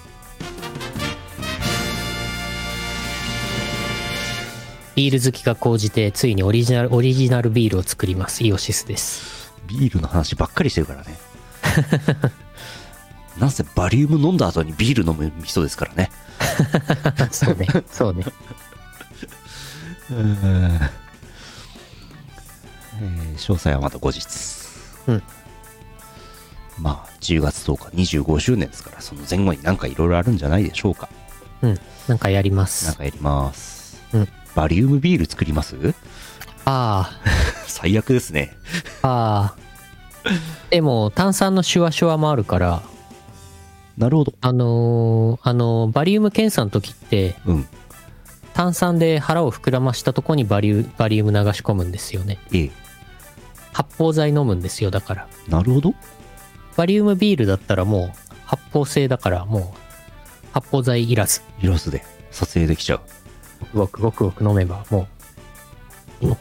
[4.94, 8.44] ビール好きが高じて、ついにオリジナル、オリジナルビールを作ります。
[8.44, 9.54] イオシスです。
[9.68, 11.16] ビールの話ばっかりしてるからね。
[13.38, 16.10] なんせバリウム飲んだ後にビール飲む人ですからね。
[17.30, 17.66] そうね。
[17.90, 18.24] そうね。
[20.10, 20.88] えー
[23.36, 24.26] 詳細はまた後日。
[25.06, 25.22] うん
[26.80, 31.08] まあ、10月10日25周年ですから、その前後になんかいろいろあるんじゃないでしょうか。
[31.62, 31.78] うん。
[32.06, 32.96] なんかやりまなんす。
[32.96, 34.00] かやります。
[34.12, 35.76] うんバリウムビール作ります？
[36.64, 37.10] あ
[37.66, 38.56] 最悪ですね。
[39.02, 40.30] あ、ああ。
[40.70, 42.82] でも、炭酸のシュワシュワもあるから、
[43.98, 44.32] なるほど。
[44.40, 47.66] あのーあのーバリウム検査の時って、うん。
[48.54, 52.38] 炭酸で腹を膨らましたとこにバリウバリウム流し込むんですよね。
[52.52, 52.70] ええ。
[53.72, 55.28] 発泡剤飲むんですよ、だから。
[55.48, 55.94] なるほど。
[56.76, 59.78] バリウムビールだったらもう発泡性だからもう
[60.52, 61.42] 発泡剤いらず。
[61.60, 63.00] イラスで撮影できちゃう。
[63.74, 65.08] ごくごくごく飲めばも
[66.22, 66.36] う。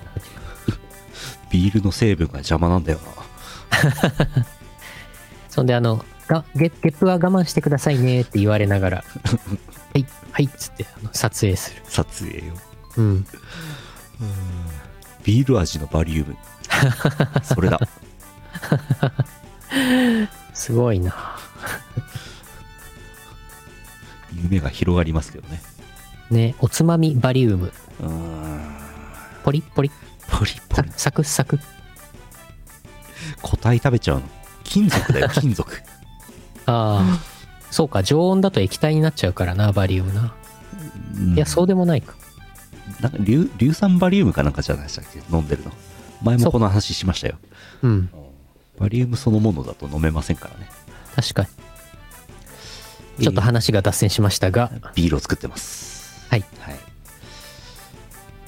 [1.50, 4.46] ビールの成分が邪魔なんだよな。
[5.50, 8.98] そんであの、がゲゲップは我慢してくださいねって言われながら、
[9.94, 11.82] はい、はいっつってあの撮影する。
[11.88, 12.54] 撮影よ。
[12.98, 13.26] うん。
[15.24, 16.36] ビール味のバリウム。
[17.44, 17.80] それだ。
[20.54, 21.38] すごいな。
[24.36, 25.62] 夢が広がりますけどね。
[26.30, 27.72] ね、おつまみバリウム。
[28.02, 28.78] うーん。
[29.44, 29.92] ポリッポリッ。
[30.28, 30.90] ポリポリ。
[30.92, 31.60] ササクサク。
[33.42, 34.24] 個体食べちゃうの。
[34.64, 35.72] 金属だよ、金属。
[36.68, 37.20] ああ。
[37.72, 40.34] そうか、常温だと液体になっちゃうからな、バリウムな。
[41.16, 42.14] うんいや、そうでもないか。
[43.02, 45.22] なんか硫硫酸バリウムかなんかじゃないでしたっけ？
[45.36, 45.72] 飲んでるの。
[46.24, 47.36] 前もこの話しましたよ。
[47.82, 48.10] うん。
[48.80, 50.70] バリウムそのものだと飲めませんからね。
[51.16, 53.24] 確かに。
[53.24, 56.26] ちょっと話が脱線しましたが、ビールを作ってます。
[56.30, 56.46] はい。
[56.60, 56.76] はい。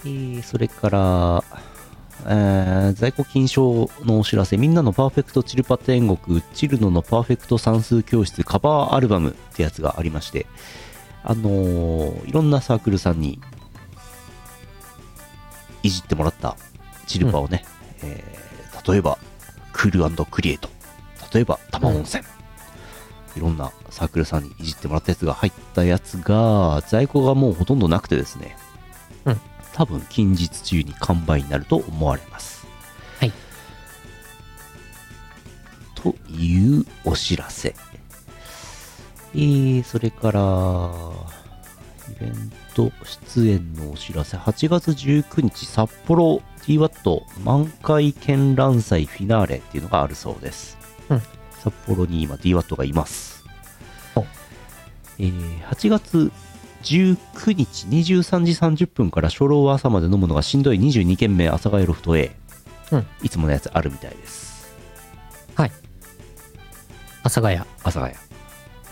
[0.06, 1.44] えー、それから、
[2.26, 10.46] えー在庫金賞のお知らせ、みんなのパーフェクトチルパ天国、チルノのパーフェクト算数教室カバーアルバムってやつがありまして、
[11.24, 13.40] あのーいろんなサークルさんに
[15.84, 16.58] いじってもらった
[17.08, 17.64] チルパをね、
[18.04, 18.40] えー
[18.92, 19.18] 例えば、
[19.74, 20.70] クールクリエイト、
[21.34, 22.24] 例えば、玉温泉、
[23.36, 28.58] いろんなサークルさんにいじってもらったやつが入ったやつが、在庫がもうほとんどなくてですね、
[29.26, 29.42] うん。
[29.80, 32.68] 多分近日中に完売になると思われます。
[33.18, 33.32] はい。
[35.96, 37.74] というお知らせ。
[39.34, 40.42] えー、それから、
[42.12, 50.78] イベント出演のお知らせ、8月19日、札幌 DWAT 満開絢爛祭フィナーレっていうのがあるそうです。
[51.08, 51.22] うん
[51.64, 53.46] 札幌に今 DWAT がいます
[54.16, 54.26] お。
[55.20, 56.34] えー8月
[56.84, 57.18] 19
[57.56, 58.44] 日23
[58.74, 62.32] 時30分から初老は朝まで飲むのがしんどい22軒目阿佐ヶ谷ロフト A。
[62.92, 64.74] うんいつものやつあるみたいです。
[65.56, 65.72] はい。
[67.22, 67.58] 阿佐ヶ谷。
[67.58, 68.16] 阿佐ヶ谷。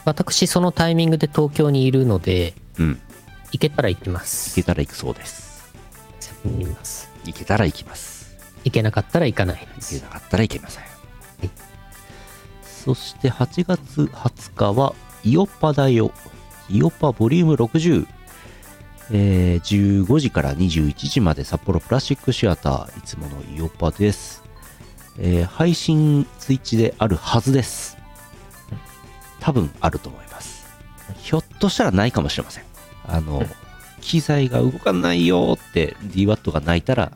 [0.05, 3.01] 私、そのタイミングで東京にいるので、うん。
[3.51, 4.55] 行けたら行きま行す。
[4.55, 5.73] けたら行くそうです。
[6.43, 8.37] 行けたら行きます。
[8.63, 10.01] 行けなかったら行かないで行けす。
[10.01, 10.83] なかったらいけません。
[12.63, 14.93] そして8月20日は、
[15.23, 16.11] イオパだよ。
[16.69, 18.07] イオパボリューム60。
[19.09, 24.43] えー15時から21時まで札幌プラスチックシアター、いつものイオパです。
[25.17, 27.97] えー配信ツイッチであるはずです。
[29.39, 30.65] 多分あると思います。
[31.21, 32.63] ひょっとしたらないかもしれません。
[33.07, 33.47] あの、う ん
[34.01, 37.11] 機材が動かないよって DWAT が泣いたら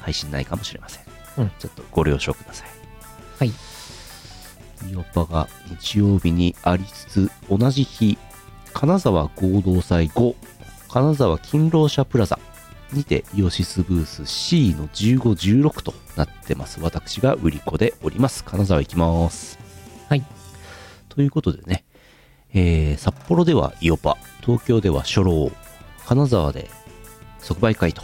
[0.00, 1.02] 配信ないかもしれません。
[1.38, 2.68] うんちょっとご了承ください。
[3.38, 3.52] はい。
[4.90, 5.48] イオパが
[5.80, 8.18] 日曜日にありつつ、同じ日、
[8.74, 10.34] 金沢合同祭5、
[10.88, 12.38] 金沢勤労者プラザ
[12.92, 15.20] にてイオシスブース C の15、
[15.62, 16.80] 16となってます。
[16.80, 18.44] 私が売り子でおります。
[18.44, 19.58] 金沢行きます。
[20.08, 20.24] はい。
[21.08, 21.84] ということでね、
[22.54, 25.50] えー札幌ではイオパ、東京では初老、
[26.06, 26.70] 金沢で
[27.40, 28.02] 即売会と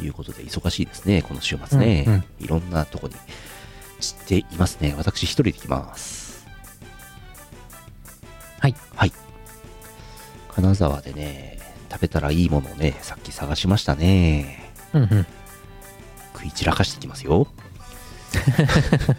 [0.00, 2.04] いうことで忙しいですね、この週末ね。
[2.06, 3.14] うんうんいろんなとこに
[4.00, 4.94] 散っていますね。
[4.96, 6.46] 私一人で来ます。
[8.58, 8.74] はい。
[8.94, 9.12] はい。
[10.54, 11.58] 金沢でね、
[11.90, 14.72] 食べたらいいものをね、さっき探しましたね。
[14.92, 15.26] うんうん。
[16.34, 17.46] 食い散らかしてきますよ。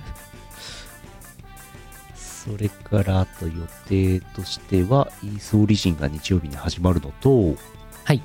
[2.15, 3.53] それから、あと予
[3.87, 7.55] 定としては、イースオリジンが日曜日に始まるのと、
[8.03, 8.21] はい。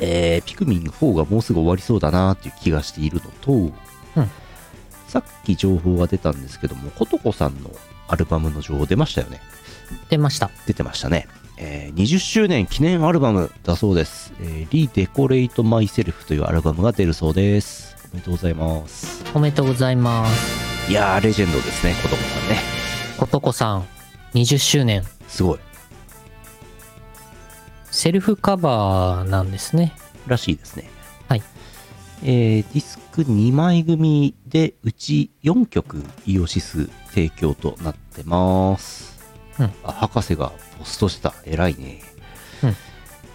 [0.00, 3.74] えー、ピクミン4がもうすぐ終わりそうだなっていう気がしているのと、うん
[5.10, 7.72] さっき情報が出たんですけども、ことこさんの
[8.06, 9.40] アルバムの情報出ましたよね。
[10.08, 10.52] 出ました。
[10.66, 11.26] 出てましたね。
[11.62, 14.32] えー20周年記念アルバムだそうです。
[14.40, 17.94] えー、リデコレイトマイセルフというアルバムが出るそうです。
[18.12, 19.24] おめでとうございます。
[19.34, 20.90] おめでとうございます。
[20.90, 22.60] いやー、レジェンドですね、ことこさんね。
[23.18, 23.86] ことこさん、
[24.34, 25.04] 20周年。
[25.28, 25.58] すごい。
[27.90, 29.92] セルフカバーなんですね。
[30.26, 30.88] らしいですね。
[31.28, 31.42] はい。
[32.22, 39.09] えー、ディスク2枚組で、うち4曲イオシス提供となってます。
[39.60, 41.34] うんあ、博士がポストしてた。
[41.44, 42.00] 偉いね。
[42.64, 42.76] うん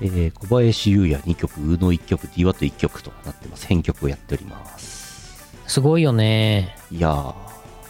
[0.01, 3.67] えー小林優也2曲、宇野1曲、DWAT1 曲となってます。
[3.67, 5.45] 編曲をやっております。
[5.67, 6.75] すごいよね。
[6.91, 7.11] いや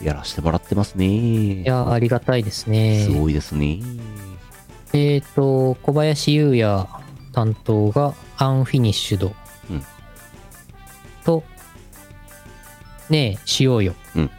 [0.02, 1.06] ー、やらしてもらってますね。
[1.06, 3.06] いや、ありがたいですね。
[3.06, 3.80] すごいですね。
[4.94, 6.88] えっ、と、小林優也
[7.34, 9.34] 担当がアンフィニッシュド。
[9.70, 9.84] うん
[11.24, 11.44] と、
[13.10, 13.96] ねえ、しようよ。
[14.16, 14.32] うん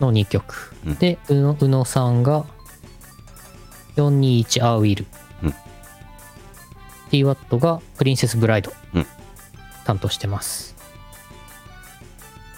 [0.00, 0.74] の2曲。
[0.86, 2.44] うんで、宇野さんが
[3.98, 5.06] 421アーウィル。
[5.42, 5.54] うん
[7.10, 8.72] DWAT がプリンセスブライド。
[8.94, 9.06] うん
[9.84, 10.76] 担当してます。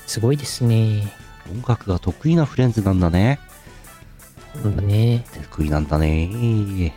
[0.07, 1.12] すごいですね。
[1.49, 3.39] 音楽が得意なフレンズなんだね。
[4.65, 5.25] なんだね。
[5.33, 6.93] 手作りなんだね。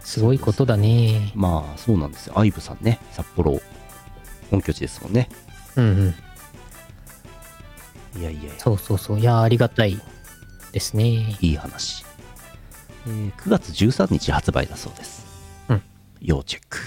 [0.00, 1.32] すごいことだね。
[1.34, 2.38] まあ、そうなんですよ。
[2.38, 3.60] アイブさんね、札幌、
[4.50, 5.28] 本拠地ですもんね。
[5.76, 6.14] うん
[8.14, 8.20] うん。
[8.20, 9.20] いやいやそうそうそう。
[9.20, 10.00] いやー、ありがたい
[10.72, 11.36] ですね。
[11.42, 12.06] いい話。
[13.08, 15.26] えー9月13日発売だそうです。
[15.68, 15.82] うん。
[16.20, 16.78] 要チェック。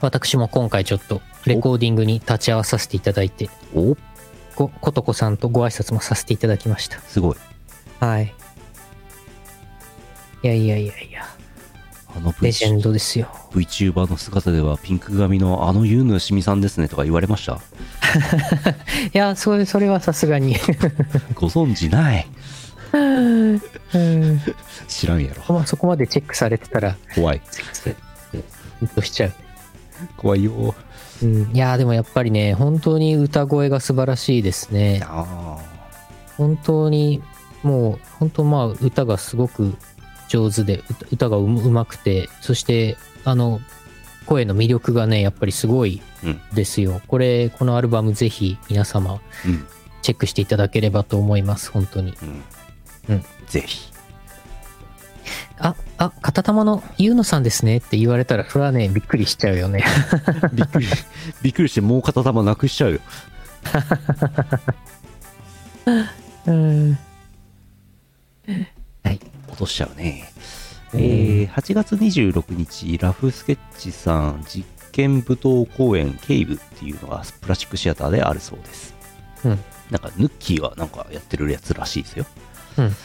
[0.00, 3.96] 私も今回ちょっとレコーディングに立ち会わさせていただいて、お
[4.54, 6.98] ご、ことこさんとご挨拶もさせていただきました。
[7.00, 7.36] すごい。
[8.00, 8.34] はい。
[10.42, 11.24] いやいやいやいや、
[12.14, 13.28] あのレジェンドですよ。
[13.52, 17.54] VTuber の姿ではピンク髪のあのユーヌしみさんですねとか言われました？
[19.12, 20.56] いや、それ、それはさすがに。
[21.34, 22.75] ご存知ないうん。
[24.88, 25.54] 知らんやろ。
[25.54, 27.40] まあ、そこまでチェックされてたら、怖い。
[28.80, 29.32] ヒッとしちゃう。
[30.16, 30.74] 怖いよ。
[31.22, 31.50] うん。
[31.54, 35.02] いやー、でもやっぱりね、本当に歌声が素晴らしいですね。
[35.04, 35.58] あ
[36.36, 37.22] 本当に、
[37.62, 39.74] もう、本当まあ、歌がすごく
[40.28, 43.60] 上手で、歌歌がううまくて、そして、あの、
[44.26, 47.00] 声の魅力がね、やっぱりすごいうんですよ。
[47.06, 49.20] これ、このアルバムぜひ皆様。
[50.02, 52.14] チェックしていただければと思います、本当に。
[52.22, 52.42] うん。
[53.08, 53.92] うんぜひ。
[55.58, 59.84] あ、あ、片玉のゆうのさんですねって言われたら、それはね、びっくりしちゃうよね。
[60.52, 60.86] びっくり、
[61.42, 63.00] びっくりしてもう片玉なくしちゃうよ。
[66.46, 66.98] うん。
[69.02, 69.20] はい。
[69.48, 70.30] 落としちゃうね。
[70.94, 78.94] えー、8月26日、ラフスケッチさん実験舞踏公演ケイブっていうのがプラスチックシアターであるそうです。
[79.44, 79.58] うん。
[79.90, 82.26] なんか、ヌッキーがなんかやってるやつらしいですよ。
[82.78, 82.96] うん。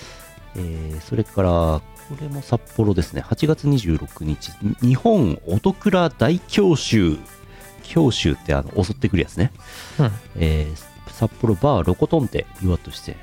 [0.56, 1.82] えー、それから、こ
[2.20, 3.22] れも札幌ですね。
[3.22, 4.52] 8月26日、
[4.86, 7.18] 日本音倉大教習。
[7.84, 9.52] 教習ってあの、襲ってくるやつね。
[10.00, 10.12] うん。
[10.38, 10.92] えー
[11.22, 13.16] 札幌バーロコトンテ岩として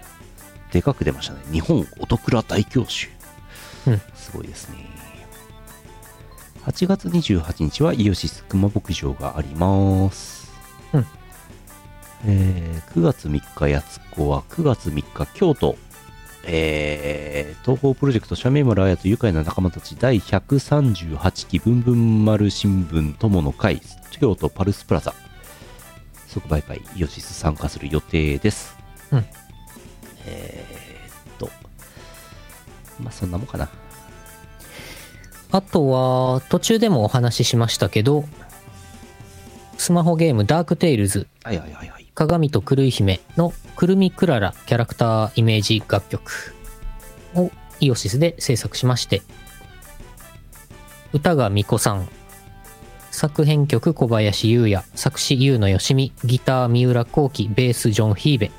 [0.71, 3.09] でかく出ましたね日本音倉大教習、
[3.89, 4.89] うんすごいですね
[6.65, 10.53] 8月28日はイオシス熊牧場があります、
[10.93, 11.07] うん
[12.27, 15.77] えー9月3日やつこは9月3日京都
[16.45, 25.13] えー東方プロジェクトシャメイマル綾と愉快な仲間たち第138期ブンブン丸新聞友の会京都パルスプラザ
[26.29, 28.77] 即売会イオシス参加する予定です。
[29.13, 29.25] うん
[30.27, 31.51] えーっと、
[33.03, 33.69] まあそんなもんかな。
[35.51, 38.27] あとは、途中でもお話ししましたけど、
[39.79, 42.07] スマホゲームダークテイルズはいはいはいはい。
[42.15, 46.53] 鏡と狂い姫のくるみクララキャラクターイメージ楽曲。
[47.37, 49.23] をイオシスで制作しまして、
[51.13, 52.09] 歌がみこさん、
[53.13, 58.51] 作編曲小林優也、作詞優野よしみ、ギター三浦幸喜、ベースジョン・ヒーベ。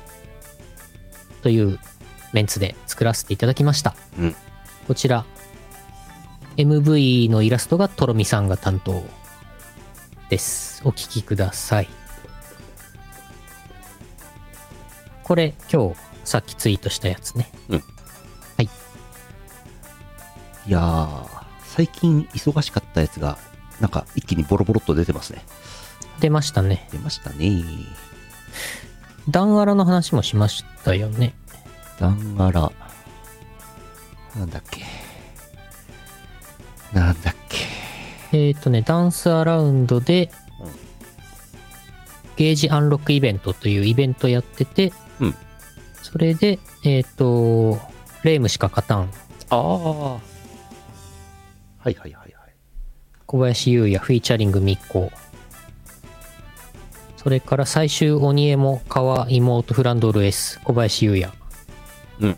[1.42, 1.78] という
[2.32, 3.94] メンツで作らせていただきました。
[4.18, 4.34] うん。
[4.88, 5.26] こちら、
[6.56, 9.04] MV のイラストがとろみさんが担当
[10.30, 10.80] です。
[10.82, 11.99] お聴きください。
[15.30, 17.52] これ今日さっきツイートしたやつね。
[20.66, 21.26] いやー、
[21.62, 23.38] 最近忙しかったやつが、
[23.80, 25.44] なんか一気にボロボロっと出てますね。
[26.18, 26.88] 出ましたね。
[26.90, 27.62] 出ましたね。
[29.28, 31.32] ダンアラの話もしましたよね。
[32.00, 32.72] ダンガラ。
[34.36, 34.82] なんだっけ。
[36.92, 37.58] なんだっけ。
[38.36, 40.70] えっ、ー、とね、ダンスアラウンドでうん、
[42.34, 45.34] ゲージアンロックイベントというイベントやってて、うん
[46.02, 47.78] それで、えっ、と、
[48.24, 49.10] レイムしか勝たん、
[49.50, 50.14] ああ。
[50.14, 50.20] はい
[51.84, 52.32] はいはいはい。
[53.26, 55.10] 小林優也フィーチャリング密航。
[57.16, 61.32] それから最終鬼エモ川妹フランドル S 小林優也。
[62.20, 62.36] うん。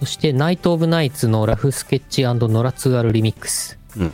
[0.00, 3.78] そしてナイトオブナイツのラフスケッチノラツーアルリミックス。
[3.96, 4.12] うん。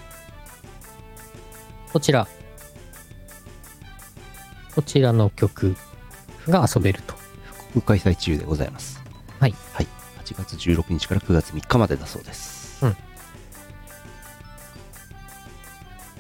[1.93, 2.29] こちら。
[4.75, 5.75] こちらの曲
[6.47, 7.20] が遊べると。
[7.83, 9.01] 開催中でございます。
[9.39, 9.55] はい。
[9.73, 9.87] はい。
[10.25, 12.85] 8月16日から9月3日までだそうです。
[12.85, 12.97] うん。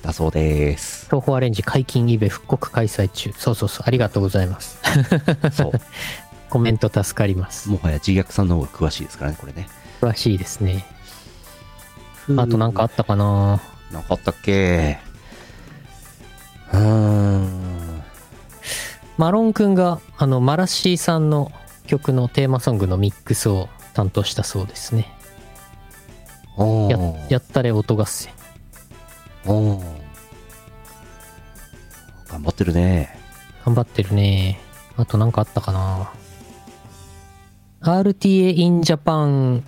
[0.03, 1.07] だそうです。
[1.07, 3.33] 東宝アレンジ解禁イベ復刻開催中。
[3.37, 3.85] そうそうそう。
[3.87, 4.79] ありがとうございます。
[5.53, 5.73] そう。
[6.49, 7.69] コメント助かります。
[7.69, 9.69] もはや自虐さんの方が詳しいですからね、これね。
[10.01, 10.85] 詳しいですね。
[12.37, 13.61] あとなんかあったかな？
[13.93, 14.99] なんかあったっけ？
[16.73, 17.80] うーん。
[19.21, 21.53] マロンくんが、あの、マラッシーさんの
[21.87, 25.15] 曲のテーマソングのミックスを担当したそうですね。
[26.89, 26.99] や
[27.29, 28.33] やったれ音合戦。
[29.45, 29.85] おー
[32.31, 33.15] 頑張ってるね。
[33.67, 34.59] 頑張ってるね。
[34.97, 36.11] あとなんかあったかな
[37.83, 39.63] RTA in Japan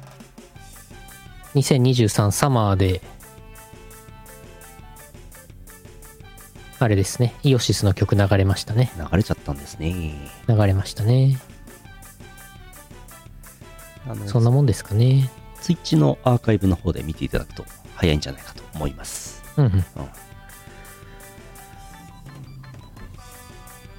[1.54, 3.02] 2023サマーで、
[6.82, 8.90] あれですね、イオシスの曲流れましたね。
[8.96, 10.28] 流れちゃったんですね。
[10.48, 11.38] 流れましたね。
[14.04, 15.30] あの、そんなもんですかね。
[15.60, 17.64] ツイッチのアーカイブの方で見ていただくと
[17.94, 19.44] 早いんじゃないかと思います。
[19.56, 19.84] うんうん。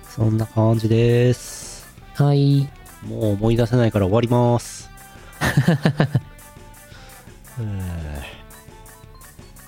[0.10, 1.88] そんな感じです。
[2.16, 2.70] はい。
[3.08, 4.90] もう思い出せないから終わります。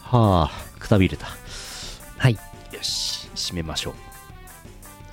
[0.02, 1.28] はあ、くたびれた。
[3.46, 3.94] 締めましょう。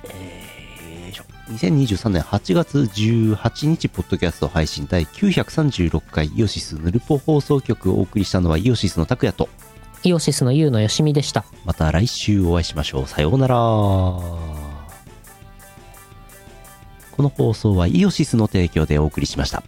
[0.09, 0.63] えー
[1.03, 9.49] よいしょ2023年8月18日、ポッドキャスト配信第936回イオシスヌルポ放送局をお送りしたのはイオシスの拓也と、
[10.03, 11.45] イオシスのユウのよしみでした。
[11.65, 13.07] また来週お会いしましょう。
[13.07, 13.55] さようなら。
[13.55, 14.39] こ
[17.21, 19.63] の放送はイオシスの提供でお送りしました。